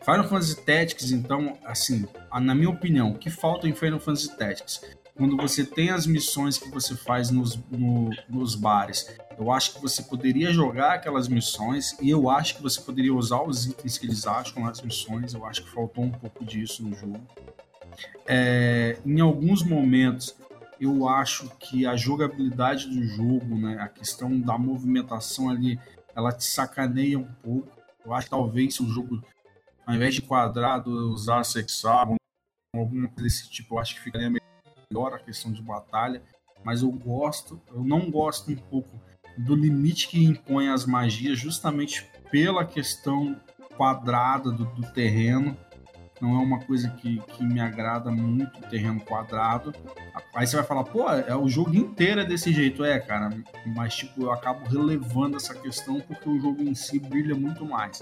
[0.01, 2.07] Final Fantasy Tactics, então, assim,
[2.41, 4.81] na minha opinião, o que falta em Final Fantasy Tactics?
[5.19, 9.81] Quando você tem as missões que você faz nos, no- nos bares, eu acho que
[9.81, 14.05] você poderia jogar aquelas missões e eu acho que você poderia usar os itens que
[14.05, 15.33] eles acham nas missões.
[15.33, 17.19] Eu acho que faltou um pouco disso no jogo.
[18.25, 20.33] É, em alguns momentos,
[20.79, 25.77] eu acho que a jogabilidade do jogo, né, a questão da movimentação ali,
[26.15, 27.67] ela te sacaneia um pouco.
[28.05, 29.21] Eu acho que talvez se o jogo,
[29.85, 32.15] ao invés de quadrado, usasse hexágono,
[32.73, 34.29] alguma coisa desse tipo, eu acho que ficaria
[34.91, 36.21] melhor a questão de batalha.
[36.63, 38.99] Mas eu gosto, eu não gosto um pouco
[39.37, 43.39] do limite que impõe as magias, justamente pela questão
[43.77, 45.55] quadrada do, do terreno.
[46.19, 49.73] Não é uma coisa que, que me agrada muito, o terreno quadrado.
[50.35, 52.83] Aí você vai falar, pô, é o jogo inteiro é desse jeito.
[52.83, 53.29] É, cara,
[53.67, 58.01] mas tipo, eu acabo relevando essa questão porque o jogo em si brilha muito mais.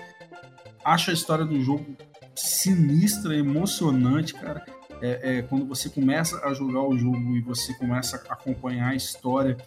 [0.84, 1.96] Acho a história do jogo
[2.34, 4.66] sinistra, emocionante, cara.
[5.02, 8.96] É, é, quando você começa a jogar o jogo e você começa a acompanhar a
[8.96, 9.58] história,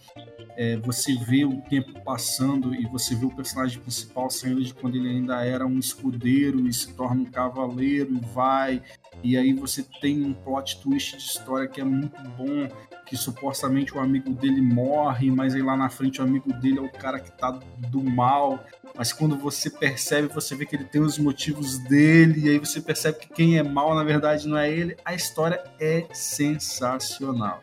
[0.57, 4.95] é, você vê o tempo passando e você vê o personagem principal saindo de quando
[4.95, 8.81] ele ainda era um escudeiro e se torna um cavaleiro e vai.
[9.23, 12.67] E aí você tem um plot twist de história que é muito bom,
[13.05, 16.81] que supostamente o amigo dele morre, mas aí lá na frente o amigo dele é
[16.81, 17.51] o cara que tá
[17.89, 18.63] do mal.
[18.95, 22.81] Mas quando você percebe, você vê que ele tem os motivos dele, e aí você
[22.81, 24.97] percebe que quem é mal, na verdade, não é ele.
[25.03, 27.61] A história é sensacional.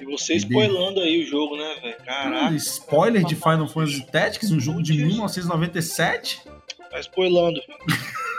[0.00, 1.96] E você spoilando aí o jogo, né, velho?
[2.04, 6.42] Caraca, Spoiler de Final Fantasy Tactics, um jogo de 1997?
[6.90, 7.60] tá spoilando.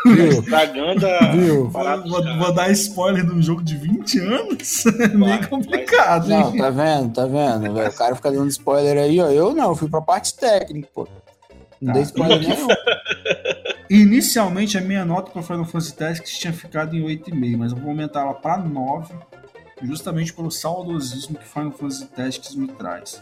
[0.05, 0.29] Viu?
[0.29, 1.69] Estragando a Viu?
[1.71, 4.83] parada Vou, vou dar spoiler de um jogo de 20 anos?
[4.99, 6.39] É meio complicado, hein?
[6.39, 7.13] Não, tá vendo?
[7.13, 7.73] Tá vendo?
[7.73, 7.89] velho?
[7.89, 9.29] O cara fica dando spoiler aí, ó.
[9.29, 11.07] Eu não, eu fui pra parte técnica, pô.
[11.81, 11.93] Não Tá.
[11.93, 12.67] dei spoiler nenhum.
[13.89, 17.89] Inicialmente a minha nota para Final Fantasy Tactics tinha ficado em 8,5, mas eu vou
[17.89, 19.13] aumentar ela para 9,
[19.81, 23.21] justamente pelo saudosismo que Final Fantasy Tactics me traz.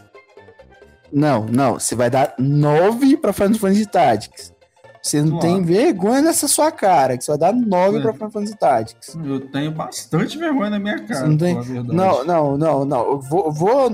[1.10, 1.78] Não, não.
[1.78, 4.52] Você vai dar 9 pra Final Fantasy Tactics.
[5.00, 5.46] Você não Claro.
[5.46, 8.02] tem vergonha nessa sua cara, que você vai dar 9 É.
[8.02, 9.16] pra Final Fantasy Tactics.
[9.24, 11.54] Eu tenho bastante vergonha na minha cara, Você não tem-.
[11.84, 13.00] Não, não, não, não.
[13.12, 13.90] Eu vou, eu vou,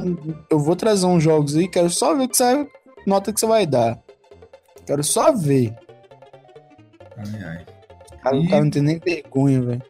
[0.51, 2.67] eu vou trazer uns jogos aí, quero só ver que você,
[3.07, 4.03] nota que você vai dar.
[4.87, 5.75] Quero só ver.
[7.17, 7.67] Ai, ai.
[8.23, 9.83] Cara, E- O cara não tem nem vergonha, velho.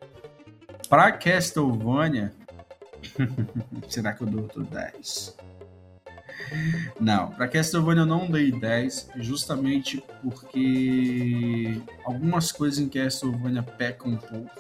[0.89, 2.33] Pra Castlevania,
[3.89, 5.37] será que eu dou outro 10?
[7.01, 14.17] Não, pra Castlevania eu não dei 10, justamente porque algumas coisas em Castlevania pecam um
[14.17, 14.51] pouco.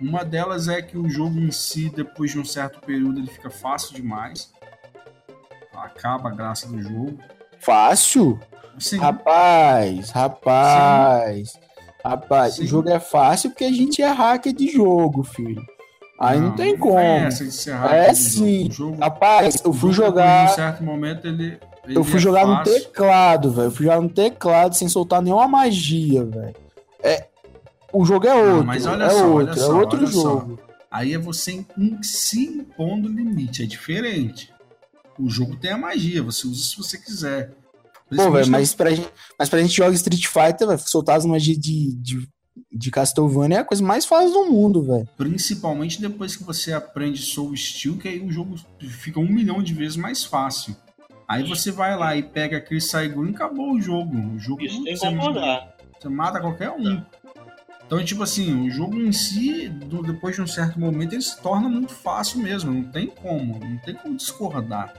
[0.00, 3.50] Uma delas é que o jogo em si, depois de um certo período, ele fica
[3.50, 4.52] fácil demais.
[5.74, 7.18] Acaba a graça do jogo.
[7.58, 8.38] Fácil?
[8.78, 11.52] Sim, Rapaz, rapaz.
[12.04, 12.64] Rapaz, Sim.
[12.64, 15.62] o jogo é fácil porque a gente é hacker de jogo, filho.
[16.20, 16.96] Aí não, tem como.
[16.96, 18.68] tem ser É rápido, sim.
[18.70, 20.48] Jogo, Rapaz, eu fui jogo, jogar.
[20.48, 21.58] Em um certo momento ele.
[21.84, 22.72] ele Eu fui é jogar no fácil.
[22.74, 23.66] teclado, velho.
[23.66, 26.54] Eu fui jogar no teclado sem soltar nenhuma magia, velho.
[27.02, 27.26] É,
[27.92, 28.64] o jogo é outro.
[28.64, 30.20] mas olha é só, olha outro, só, é outro olha só.
[30.22, 30.60] jogo.
[30.90, 31.64] Aí é você
[32.02, 34.52] se impondo limite, é diferente.
[35.18, 37.50] O jogo tem a magia, você usa se você quiser.
[38.16, 41.58] Pô, velho, mas pra, gente, mas pra gente jogar Street Fighter, velho, soltar as magias
[41.58, 42.28] de, de,
[42.72, 45.08] de Castlevania é a coisa mais fácil do mundo, velho.
[45.16, 49.74] Principalmente depois que você aprende Soul Steel, que aí o jogo fica um milhão de
[49.74, 50.74] vezes mais fácil.
[51.28, 54.16] Aí você vai lá e pega aquele Saigun e acabou o jogo.
[54.34, 55.60] O jogo Isso tem que você,
[56.00, 57.02] você mata qualquer um.
[57.86, 61.38] Então, tipo assim, o jogo em si, do- depois de um certo momento, ele se
[61.40, 62.72] torna muito fácil mesmo.
[62.72, 64.92] Não tem como, não tem como discordar.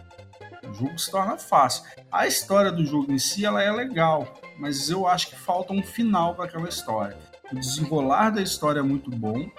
[0.68, 1.84] O jogo se torna fácil.
[2.12, 5.84] A história do jogo em si, ela é legal, mas eu acho que falta um
[5.84, 7.18] final para aquela história.
[7.52, 9.50] O desenrolar da história é muito bom,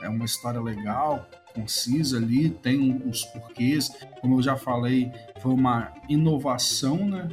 [0.00, 3.90] é uma história legal, concisa ali, tem os porquês.
[4.20, 7.28] Como eu já falei, foi uma inovação, né?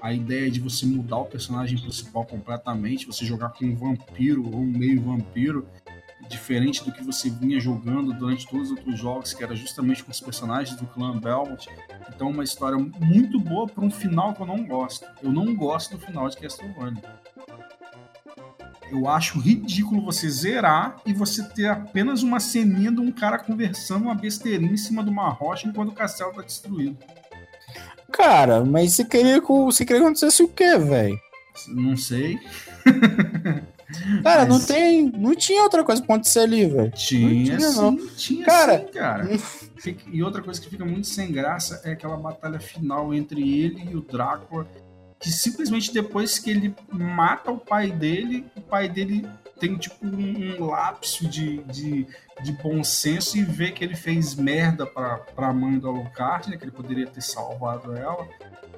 [0.00, 4.60] A ideia de você mudar o personagem principal completamente, você jogar com um vampiro ou
[4.60, 5.66] um meio vampiro,
[6.28, 10.10] diferente do que você vinha jogando durante todos os outros jogos, que era justamente com
[10.10, 11.68] os personagens do clã Belmont.
[12.14, 15.06] Então, uma história muito boa para um final que eu não gosto.
[15.22, 17.02] Eu não gosto do final de Castlevania.
[18.90, 24.04] eu acho ridículo você zerar e você ter apenas uma ceninha de um cara conversando
[24.04, 26.96] uma besteirinha em cima de uma rocha enquanto o castelo tá destruído.
[28.10, 31.18] Cara, mas você queria que, você queria que acontecesse o quê, velho?
[31.68, 32.38] Não sei.
[34.22, 35.10] Cara, Mas- não tem.
[35.16, 36.90] Não tinha outra coisa pra acontecer ali, velho.
[36.92, 37.96] Tinha, tinha, sim, não.
[38.16, 39.38] tinha Cara, sim, cara.
[39.76, 43.88] Fica- E outra coisa que fica muito sem graça é aquela batalha final entre ele
[43.90, 44.66] e o Drácula,
[45.18, 49.26] que simplesmente depois que ele mata o pai dele, o pai dele
[49.58, 52.06] tem tipo um, um lapso de, de,
[52.42, 56.56] de bom senso e vê que ele fez merda pra, pra mãe do Alucard, né,
[56.56, 58.26] que ele poderia ter salvado ela.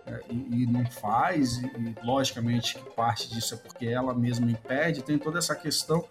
[0.07, 5.03] é, E, e não faz, e, e logicamente parte disso é porque ela mesma impede,
[5.03, 6.05] tem toda essa questão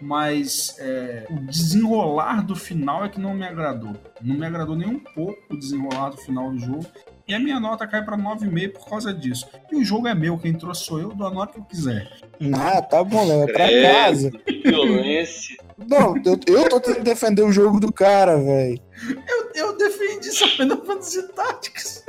[0.00, 3.92] mas é, o desenrolar do final é que não me agradou.
[4.20, 6.86] Não me agradou nem um pouco o desenrolar do final do jogo.
[7.28, 9.48] E a minha nota cai para 9,5 por causa disso.
[9.72, 12.08] E o jogo é meu, quem trouxe sou eu, dou a nota que eu quiser.
[12.54, 14.30] Ah, tá bom, leva pra Credo, casa.
[14.30, 15.56] que violência.
[15.76, 18.80] Não, eu, eu tô tentando defender o jogo do cara, velho.
[19.26, 22.04] Eu, eu defendi só Final Fantasy Tactics.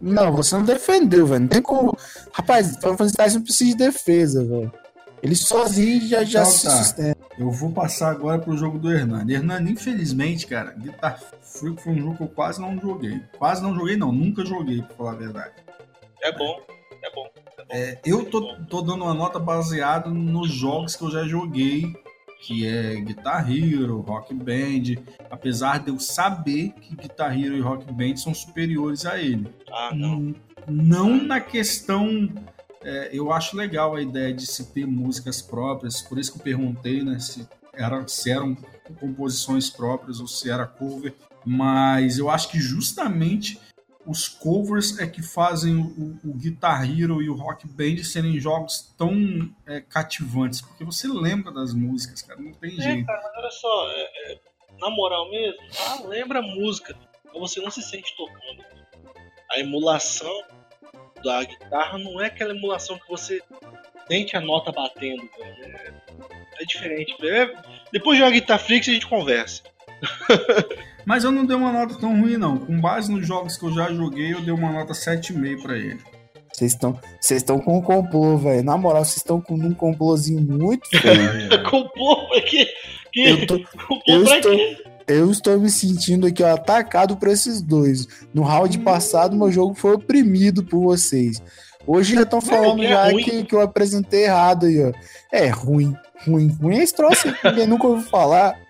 [0.00, 1.42] Não, você não defendeu, velho.
[1.42, 1.96] Não tem como.
[2.32, 4.72] Rapaz, Final Fantasy Tactics não precisa de defesa, velho.
[5.26, 6.70] Ele sozinho já, já Então se tá.
[6.70, 7.16] sustenta.
[7.36, 9.34] Eu vou passar agora pro jogo do Hernani.
[9.34, 13.20] Hernani, infelizmente, cara, Guitar Freak foi um jogo que eu quase não joguei.
[13.36, 14.12] Quase não joguei, não.
[14.12, 15.52] Nunca joguei, pra falar a verdade.
[16.22, 16.60] É bom,
[17.02, 17.26] é bom.
[17.68, 21.92] É, eu tô, tô dando uma nota baseada nos jogos que eu já joguei,
[22.42, 27.92] que é Guitar Hero, Rock Band, apesar de eu saber que Guitar Hero e Rock
[27.92, 29.48] Band são superiores a ele.
[29.72, 30.32] Ah, não.
[30.68, 32.28] Não na questão.
[32.86, 36.44] É, eu acho legal a ideia de se ter músicas próprias, por isso que eu
[36.44, 38.56] perguntei né, se, era, se eram
[39.00, 41.12] composições próprias ou se era cover,
[41.44, 43.60] mas eu acho que justamente
[44.06, 48.94] os covers é que fazem o, o Guitar Hero e o Rock Band serem jogos
[48.96, 53.06] tão é, cativantes, porque você lembra das músicas, cara, não tem É, jeito.
[53.06, 54.40] cara, mas olha só, é, é,
[54.78, 55.58] na moral mesmo,
[55.88, 58.64] ah, lembra a música, mas você não se sente tocando.
[59.50, 60.32] A emulação
[61.26, 63.42] da guitarra não é aquela emulação que você
[64.08, 65.76] sente a nota batendo, velho.
[65.76, 65.92] É,
[66.62, 67.14] é diferente.
[67.26, 67.52] É,
[67.92, 69.62] depois de uma Guitar Freaks a gente conversa.
[71.04, 72.58] Mas eu não dei uma nota tão ruim, não.
[72.58, 75.98] Com base nos jogos que eu já joguei, eu dei uma nota 7,5 pra ele.
[76.52, 78.64] Vocês estão vocês estão com um complô, velho.
[78.64, 81.04] Na moral, vocês estão com um complôzinho muito feio.
[82.30, 82.66] Mas que.
[83.12, 84.84] que eu, tô, compor eu pra estou- quê?
[85.06, 88.06] Eu estou me sentindo aqui ó, atacado por esses dois.
[88.34, 91.42] No round passado, meu jogo foi oprimido por vocês.
[91.86, 94.92] Hoje já estão falando que é já que, que eu apresentei errado aí, ó.
[95.30, 95.94] É ruim,
[96.26, 96.78] ruim, ruim.
[96.78, 98.58] É esse troço aí que ninguém nunca ouviu falar.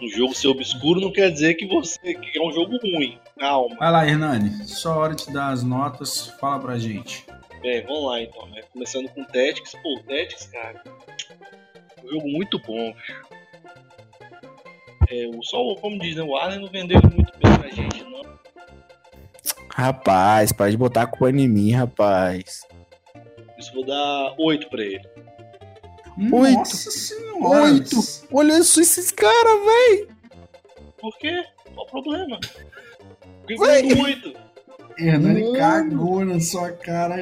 [0.00, 3.18] Um jogo ser obscuro não quer dizer que você que é um jogo ruim.
[3.36, 3.74] Calma.
[3.80, 4.50] Vai lá, Hernani.
[4.64, 6.28] Só hora de dar as notas.
[6.40, 7.26] Fala pra gente.
[7.60, 8.62] Bem, vamos lá então, né?
[8.72, 9.74] Começando com o Tactics.
[9.82, 10.80] Pô, o Tactics, cara.
[12.04, 13.37] Um jogo muito bom, bicho.
[15.10, 16.22] É, o, só, o- como diz, né?
[16.22, 18.22] O Allen não vendeu muito bem pra gente, não.
[19.74, 22.62] Rapaz, pode botar a culpa em mim, rapaz.
[23.58, 25.08] Isso eu vou dar 8 pra ele.
[26.32, 26.58] Oito.
[26.58, 27.62] Nossa senhora.
[27.64, 27.96] Oito.
[28.32, 30.08] Olha só esses caras, velho.
[31.00, 31.44] Por quê?
[31.74, 32.40] Qual o problema?
[32.40, 34.34] Por que eu 8?
[34.98, 37.16] Hernani cagou na sua cara.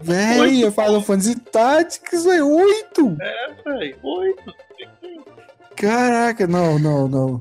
[0.00, 2.48] Velho, Final Fantasy Tactics, velho.
[2.48, 3.16] Oito.
[3.20, 4.54] É, velho, 8.
[5.76, 7.40] Caraca, não, não, não.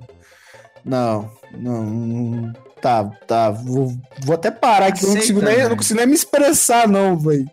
[0.83, 1.83] Não, não.
[1.83, 2.53] não.
[2.81, 3.51] Tá, tá.
[3.51, 5.03] Vou, vou até parar aqui.
[5.03, 7.45] Eu não, consigo nem, não consigo nem me expressar, não, velho.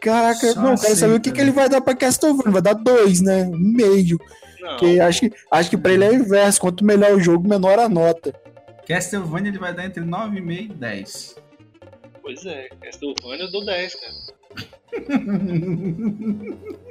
[0.00, 2.50] Caraca, Só não, quero saber o que, que ele vai dar pra Castlevania.
[2.50, 3.44] Vai dar dois, né?
[3.44, 4.18] Um meio.
[4.58, 6.60] Não, Porque acho que, acho que pra ele é o inverso.
[6.60, 8.34] Quanto melhor o jogo, menor a nota.
[8.88, 11.36] Castlevania ele vai dar entre 9,5 e 10.
[12.22, 12.68] pois é.
[12.80, 14.39] Castlevania eu dou 10, cara.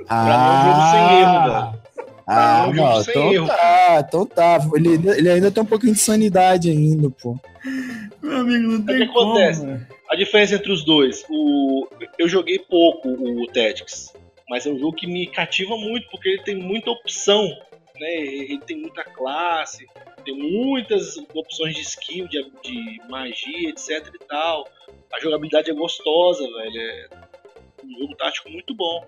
[0.08, 1.80] Ah, mim, um jogo sem erro, velho.
[2.28, 3.47] Ah, mim, um jogo não, sem então erro.
[3.47, 4.58] tá, então tá.
[4.76, 7.38] Ele, ainda- ele ainda tem um pouquinho de sanidade ainda, pô.
[8.22, 9.32] Meu amigo, não o tem que como.
[9.32, 9.80] acontece?
[10.10, 11.88] A diferença entre os dois, o...
[12.18, 14.12] eu joguei pouco o Tactics,
[14.50, 17.43] mas é um jogo que me cativa muito, porque ele tem muita opção,
[18.00, 18.12] né?
[18.16, 19.86] Ele tem muita classe,
[20.26, 24.68] tem muitas opções de skill, de, de magia, etc e tal.
[25.14, 26.80] A jogabilidade é gostosa, velho.
[26.82, 27.08] É
[27.84, 29.05] um jogo tático muito bom.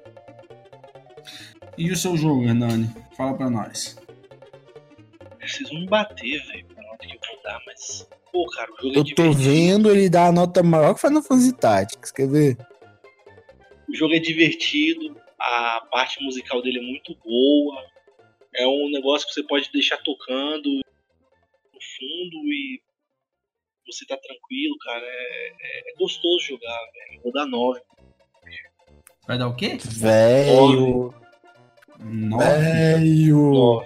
[1.77, 2.87] E o seu jogo, Hernani?
[3.15, 3.97] Fala pra nós.
[5.41, 8.07] Vocês vão me bater, velho, pra nota que eu vou dar, mas.
[8.31, 9.33] Pô, cara, o jogo é Eu tô divertido.
[9.43, 12.57] vendo ele dar a nota maior que Final Fantasy Tactics, quer ver?
[13.89, 17.83] O jogo é divertido, a parte musical dele é muito boa.
[18.55, 22.81] É um negócio que você pode deixar tocando no fundo e
[23.85, 25.03] você tá tranquilo, cara.
[25.05, 27.17] É, é- é gostoso jogar, velho.
[27.17, 27.81] Eu Vou dar 9.
[29.31, 29.77] Vai dar o quê?
[29.81, 31.13] Velho.
[32.37, 33.81] Velho.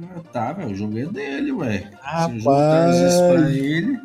[0.00, 0.70] Ah, tá, velho.
[0.70, 1.78] O jogo é dele, ué.
[1.80, 2.42] Se o Rapaz.
[2.42, 4.00] jogo traz isso pra ele.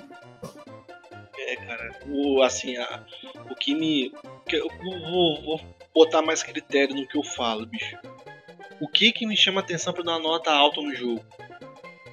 [1.39, 1.91] É, cara.
[2.09, 3.01] O, assim, a-
[3.49, 4.11] o que me.
[4.45, 5.61] que eu vou, vou
[5.95, 7.97] botar mais critério no que eu falo, bicho.
[8.81, 11.23] O que que me chama atenção pra dar uma nota alta no jogo?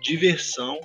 [0.01, 0.79] Diversão.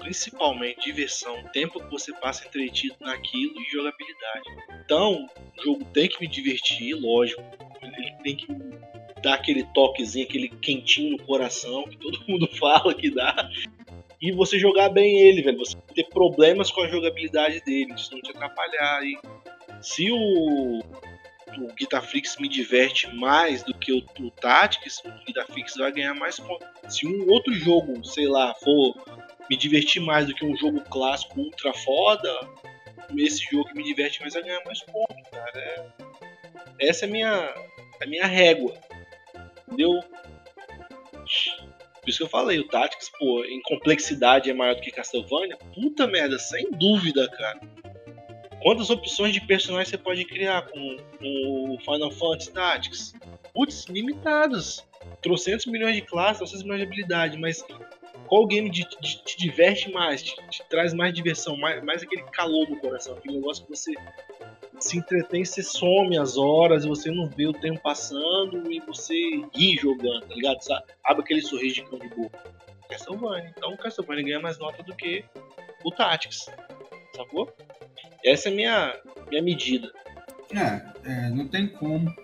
[0.00, 1.44] Principalmente diversão.
[1.52, 4.48] Tempo que você passa entretido naquilo e jogabilidade.
[4.84, 5.26] Então,
[5.58, 7.42] o jogo tem que me divertir, lógico.
[7.82, 8.46] Ele tem que
[9.22, 13.48] dar aquele toquezinho, aquele quentinho no coração que todo mundo fala que dá.
[14.20, 15.58] E você jogar bem ele, velho.
[15.58, 19.04] Você ter problemas com a jogabilidade dele, isso não te atrapalhar.
[19.04, 19.18] E
[19.80, 25.92] se o, o Guitarflix me diverte mais do que o, o Tactics, o Guitarflix vai
[25.92, 26.68] ganhar mais pontos.
[26.88, 28.94] Se um outro jogo, sei lá, for
[29.50, 32.32] me divertir mais do que um jogo clássico ultra foda,
[33.18, 35.58] esse jogo que me diverte mais vai ganhar mais pontos, cara.
[35.58, 37.54] É- essa é a minha,
[38.00, 38.72] a minha régua.
[39.66, 40.00] Entendeu?
[42.00, 45.56] Por isso que eu falei, o Tactics, pô, em complexidade é maior do que Castlevania.
[45.74, 47.60] Puta merda, sem dúvida, cara.
[48.62, 53.14] Quantas opções de personagens você pode criar com, o Final Fantasy Tactics?
[53.52, 54.86] Putz, limitadas.
[55.20, 57.64] Trocentos milhões de classes, trocentos milhões de habilidade, mas
[58.30, 62.22] qual game te, te- te diverte mais, te, te traz mais diversão, mais, mais aquele
[62.22, 63.92] calor no coração, aquele negócio que você
[64.78, 69.14] se entretém, você some as horas, você não vê o tempo passando e você
[69.54, 70.62] ri jogando, tá ligado?
[70.62, 70.84] Sabe?
[71.04, 72.38] Abre aquele sorriso de cão de boca.
[72.88, 73.52] Castlevania.
[73.56, 75.24] Então o Castlevania ganha mais nota do que
[75.84, 76.46] o Tactics.
[77.16, 77.52] Sacou?
[78.24, 79.92] Essa é a minha, minha medida.
[80.52, 82.14] É, é, não tem como.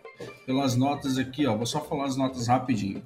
[0.47, 1.55] Pelas notas aqui, ó.
[1.57, 3.03] Vou só falar as notas rapidinho.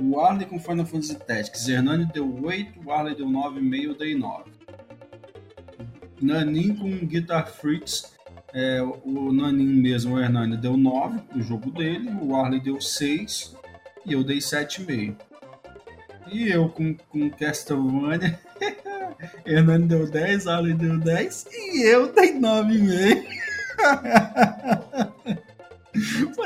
[0.00, 1.68] O Arley com Final Fantasy Tactics.
[1.68, 4.50] Hernani deu 8, o Arley deu 9,5, eu dei 9.
[6.20, 8.16] Nanin com Guitar Freaks.
[8.54, 12.10] É, o Nanin mesmo, o Hernani, deu 9 pro jogo dele.
[12.22, 13.56] O Arley deu 6
[14.06, 15.16] e eu dei 7,5.
[16.30, 18.38] E eu com, com Castlevania.
[19.44, 23.24] Hernani deu 10, Arley deu 10 e eu dei 9,5.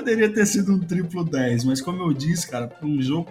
[0.02, 3.30] Poderia ter sido um triplo 10, mas como eu disse, cara, para um jogo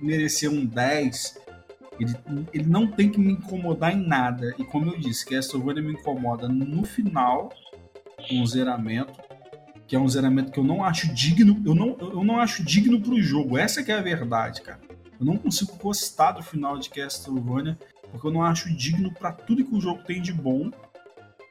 [0.00, 1.40] merecer um 10,
[1.98, 2.14] ele,
[2.54, 4.54] ele não tem que me incomodar em nada.
[4.56, 7.48] E como eu disse, Castlevania me incomoda no final,
[8.28, 9.18] com o zeramento,
[9.88, 13.00] que é um zeramento que eu não acho digno, eu não, eu não acho digno
[13.00, 13.58] pro jogo.
[13.58, 14.78] Essa que é a verdade, cara.
[15.18, 17.76] Eu não consigo gostar do final de Castlevania,
[18.12, 20.70] porque eu não acho digno para tudo que o jogo tem de bom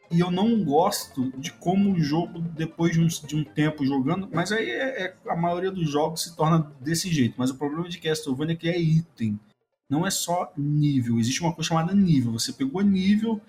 [0.09, 4.29] e eu não gosto de como o jogo, depois de um, de um tempo jogando,
[4.31, 7.35] mas aí é, é- a maioria dos jogos se torna desse jeito.
[7.37, 9.39] Mas o problema de Castlevania é que é item,
[9.89, 11.19] não é só nível.
[11.19, 12.31] Existe uma coisa chamada nível.
[12.33, 13.41] Você pegou nível,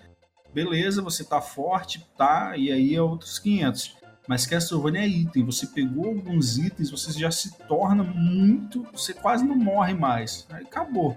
[0.53, 3.97] beleza, você tá forte, tá, e aí é outros 500.
[4.27, 5.43] Mas Castlevania é item.
[5.45, 8.85] Você pegou alguns itens, você já se torna muito.
[8.93, 10.45] Você quase não morre mais.
[10.51, 11.15] Aí acabou.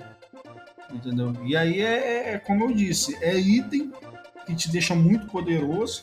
[0.91, 1.35] Entendeu?
[1.45, 3.93] E aí é, é como eu disse: é item
[4.47, 6.03] que te deixa muito poderoso.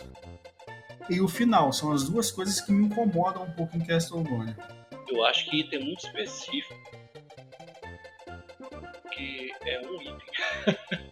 [1.09, 4.55] E o final, são as duas coisas que me incomodam um pouco em Castlevania.
[5.07, 6.75] Eu acho que item muito específico.
[9.11, 10.17] Que é um item.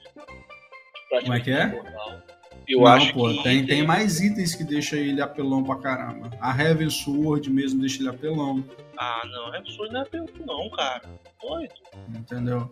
[1.22, 1.66] Como é que é?
[1.68, 2.22] Mortal.
[2.68, 5.78] Eu Não, acho pô, que tem, item- tem mais itens que deixam ele apelão pra
[5.78, 6.30] caramba.
[6.42, 8.64] A Heaven Sword mesmo deixa ele apelão,
[8.98, 11.02] Ah, não, é absurdo não é pelo não, cara.
[11.42, 11.74] Doido,
[12.10, 12.70] entendeu?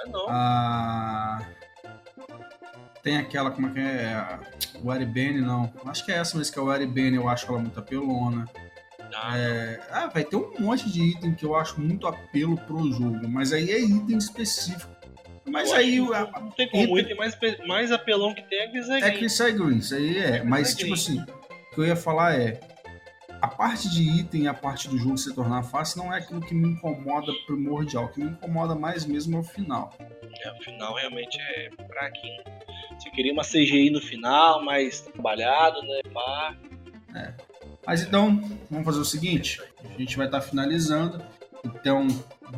[0.00, 0.26] é não.
[0.28, 1.38] Ah,
[3.06, 4.38] tem aquela, como é que é?
[4.82, 5.72] O Aribene, não.
[5.84, 8.44] Acho que é essa mesmo que é o Aribene, eu acho ela muito apelona.
[9.14, 12.90] Ah, É, ah, vai ter um monte de item que eu acho muito apelo pro
[12.90, 14.90] jogo, mas aí é item específico.
[15.44, 16.94] Mas eu aí a- não tem como.
[16.94, 20.42] O item mais, mais apelão que tem é Grizzly É Chris Green, isso aí é.
[20.42, 22.58] Mas, tipo assim, o que eu ia falar é.
[23.46, 26.40] A parte de item e a parte do jogo se tornar fácil não é aquilo
[26.40, 28.06] que me incomoda primordial.
[28.06, 29.94] O que me incomoda mais mesmo é o final.
[30.00, 32.42] É, o final realmente é fraquinho.
[32.98, 36.00] Você queria uma CGI no final, mais trabalhado, né?
[36.12, 36.56] Pá.
[37.86, 38.36] Mas então,
[38.68, 41.24] vamos fazer o seguinte: a gente vai estar finalizando.
[41.64, 42.08] Então,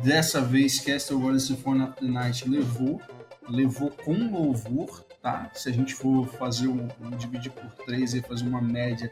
[0.03, 2.99] dessa vez, Castlevania Symphony of the Night levou,
[3.47, 5.51] levou com louvor, tá?
[5.53, 9.11] Se a gente for fazer um, um dividir por 3 e fazer uma média,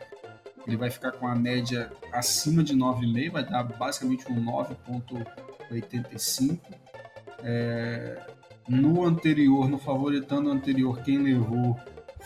[0.68, 6.60] ele vai ficar com a média acima de 9,5, vai dar basicamente um 9,85.
[7.44, 8.22] É,
[8.68, 11.80] no anterior, no favoritando anterior, quem levou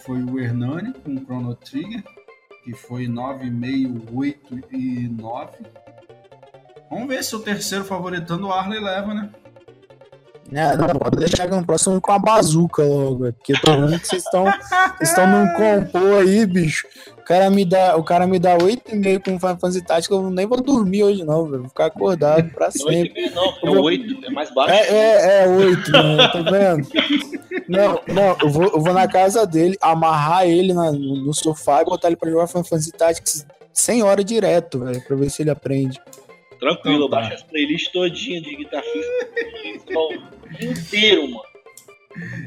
[0.04, 2.04] foi o Hernani com o Chrono Trigger
[2.64, 5.58] que foi 9,5, 8 e 9.
[6.90, 9.32] Vamos ver se o terceiro favoritando o Arley leva, né?
[10.54, 13.26] É, não, pode deixar que no próximo com a bazuca logo.
[13.28, 14.24] é Porque eu tô vendo que vocês
[15.02, 16.86] estão num complô aí, bicho.
[17.18, 20.46] O cara me dá, o cara me dá 8,5 com Final Fantasy Tactics, eu nem
[20.46, 21.60] vou dormir hoje não, velho.
[21.62, 23.30] Vou ficar acordado pra Não é sempre.
[23.30, 24.74] 8,5 não, é 8, é mais baixo.
[24.74, 26.28] É, é, é 8, né?
[26.28, 26.88] Tá vendo?
[27.70, 31.86] Não, não, eu vou, eu vou na casa dele, amarrar ele na- no, sofá e
[31.86, 35.50] botar ele pra jogar Final Fantasy Tactics 100 horas direto, velho, pra ver se ele
[35.52, 35.98] aprende.
[36.62, 37.16] Tranquilo, Então tá.
[37.18, 39.94] baixa as playlists todinha de Guitar Fista.
[39.98, 41.52] o dia inteiro, mano.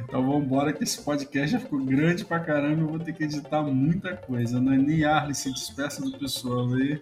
[0.04, 2.82] Então vambora que esse podcast já ficou grande pra caramba.
[2.82, 4.60] Eu vou ter que editar muita coisa.
[4.60, 7.00] Não é nem Arley se despeça do pessoal aí.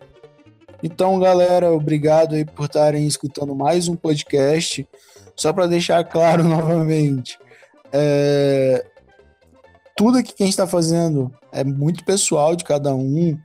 [0.83, 4.89] Então, galera, obrigado aí por estarem escutando mais um podcast.
[5.37, 7.39] Só para deixar claro novamente,
[7.93, 8.85] é,
[9.97, 13.39] tudo aqui que a gente está fazendo é muito pessoal de cada um.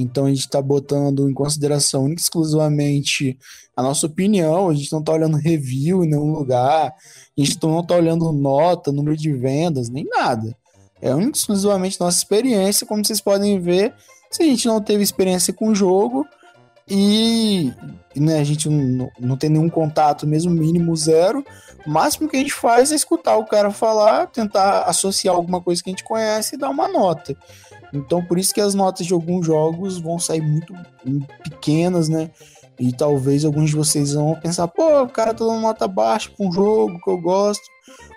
[0.00, 3.38] Então a gente está botando em consideração exclusivamente
[3.76, 4.68] a nossa opinião.
[4.68, 6.92] A gente não está olhando review em nenhum lugar.
[6.92, 10.56] A gente não está olhando nota, número de vendas, nem nada.
[11.00, 12.86] É exclusivamente nossa experiência.
[12.86, 13.94] Como vocês podem ver,
[14.30, 16.26] se a gente não teve experiência com o jogo,
[16.88, 17.72] e
[18.14, 21.44] né, a gente não, não tem nenhum contato, mesmo mínimo zero.
[21.84, 25.82] O máximo que a gente faz é escutar o cara falar, tentar associar alguma coisa
[25.82, 27.36] que a gente conhece e dar uma nota.
[27.96, 30.74] Então, por isso que as notas de alguns jogos vão sair muito
[31.42, 32.30] pequenas, né?
[32.78, 36.46] E talvez alguns de vocês vão pensar, pô, o cara tá dando nota baixa pra
[36.46, 37.64] um jogo que eu gosto.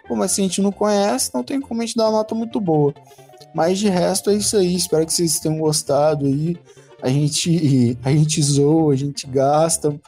[0.08, 2.36] Pô, mas se a gente não conhece, não tem como a gente dar uma nota
[2.36, 2.94] muito boa.
[3.54, 4.76] Mas de resto é isso aí.
[4.76, 6.58] Espero que vocês tenham gostado aí
[7.02, 10.00] a gente, a gente zoa, a gente gasta,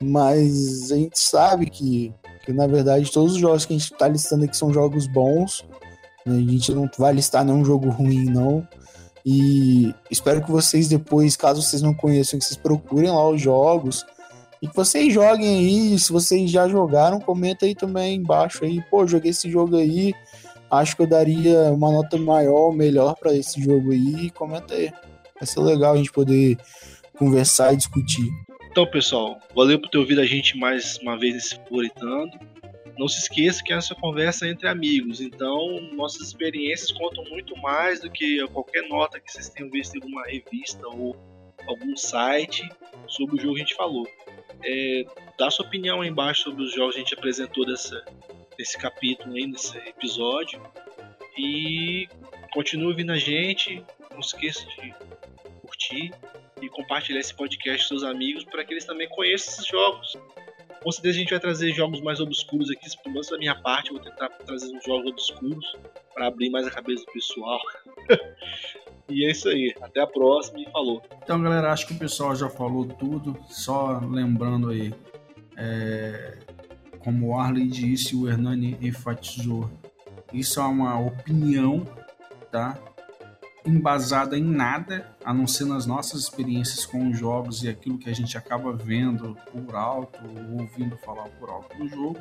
[0.00, 2.12] mas a gente sabe que,
[2.44, 5.64] que, na verdade, todos os jogos que a gente tá listando aqui são jogos bons.
[6.26, 6.36] né?
[6.36, 8.66] A gente não vai listar nenhum jogo ruim, não.
[9.24, 14.04] E espero que vocês depois, caso vocês não conheçam, que vocês procurem lá os jogos
[14.60, 15.98] e que vocês joguem aí.
[15.98, 18.82] Se vocês já jogaram, comenta aí também embaixo aí.
[18.90, 20.12] Pô, joguei esse jogo aí.
[20.70, 24.30] Acho que eu daria uma nota maior, melhor para esse jogo aí.
[24.30, 24.92] Comenta aí.
[25.38, 26.56] Vai ser legal a gente poder
[27.18, 28.28] conversar e discutir.
[28.70, 32.30] Então, pessoal, valeu por ter ouvido a gente mais uma vez nesse Floritando.
[32.98, 38.00] Não se esqueça que essa conversa é entre amigos, então nossas experiências contam muito mais
[38.00, 41.16] do que qualquer nota que vocês tenham visto em alguma revista ou
[41.66, 42.68] algum site
[43.06, 44.06] sobre o jogo que a gente falou.
[44.64, 45.04] É,
[45.38, 48.04] dá sua opinião aí embaixo sobre os jogos que a gente apresentou dessa,
[48.56, 50.62] desse capítulo aí, nesse episódio.
[51.36, 52.08] E
[52.52, 53.82] continue ouvindo a gente.
[54.10, 54.94] Não esqueça de
[55.62, 56.12] curtir
[56.60, 60.16] e compartilhar esse podcast com seus amigos para que eles também conheçam esses jogos.
[60.82, 63.90] Com certeza a gente vai trazer jogos mais obscuros aqui, pelo menos da minha parte,
[63.90, 65.76] eu vou tentar trazer uns jogos obscuros
[66.12, 67.60] para abrir mais a cabeça do pessoal.
[69.08, 71.02] e é isso aí, até a próxima e falou.
[71.22, 73.38] Então, galera, acho que o pessoal já falou tudo.
[73.48, 74.92] Só lembrando aí,
[75.56, 76.38] é,
[76.98, 79.70] como o Arley disse, o Hernani enfatizou,
[80.32, 81.86] isso é uma opinião,
[82.50, 82.78] tá?
[83.64, 88.10] Embasada em nada, a não ser nas nossas experiências com os jogos e aquilo que
[88.10, 92.18] a gente acaba vendo por alto, ou ouvindo falar por alto do jogo.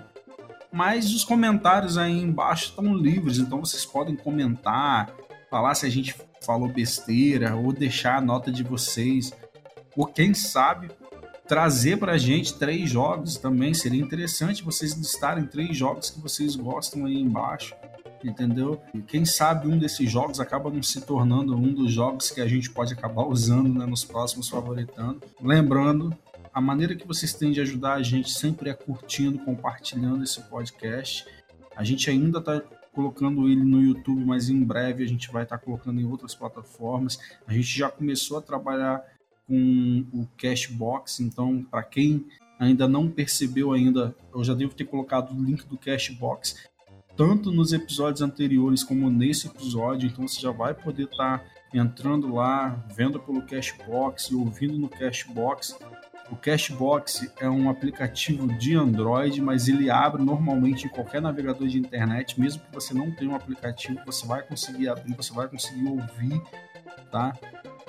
[0.72, 5.14] Mas os comentários aí embaixo estão livres, então vocês podem comentar,
[5.50, 9.34] falar se a gente falou besteira, ou deixar a nota de vocês,
[9.96, 10.90] ou quem sabe
[11.48, 13.74] trazer pra gente três jogos também.
[13.74, 17.76] Seria interessante vocês listarem três jogos que vocês gostam aí embaixo
[18.28, 18.82] entendeu?
[18.94, 22.48] E quem sabe um desses jogos acaba não se tornando um dos jogos que a
[22.48, 25.22] gente pode acabar usando né, nos próximos favoritando.
[25.42, 26.16] Lembrando,
[26.54, 31.26] a maneira que vocês têm de ajudar a gente sempre é curtindo, compartilhando esse podcast.
[31.76, 32.62] A gente ainda está
[32.94, 36.36] colocando ele no YouTube, mas em breve a gente vai estar tá colocando em outras
[36.36, 37.20] plataformas.
[37.48, 39.02] A gente já começou a trabalhar
[39.48, 42.26] com o Cashbox, então para quem
[42.60, 46.70] ainda não percebeu ainda, eu já devo ter colocado o link do Cashbox
[47.16, 52.34] tanto nos episódios anteriores como nesse episódio, então você já vai poder estar tá entrando
[52.34, 55.78] lá, vendo pelo Cashbox e ouvindo no Cashbox.
[56.30, 61.78] O Cashbox é um aplicativo de Android, mas ele abre normalmente em qualquer navegador de
[61.78, 65.88] internet, mesmo que você não tenha um aplicativo, você vai conseguir abrir, você vai conseguir
[65.88, 66.42] ouvir,
[67.12, 67.34] tá?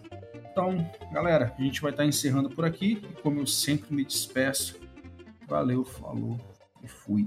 [0.53, 3.03] Então, galera, a gente vai estar tá encerrando por aqui.
[3.03, 4.79] E como eu sempre me despeço,
[5.49, 6.39] valeu, falou
[6.83, 7.27] e fui.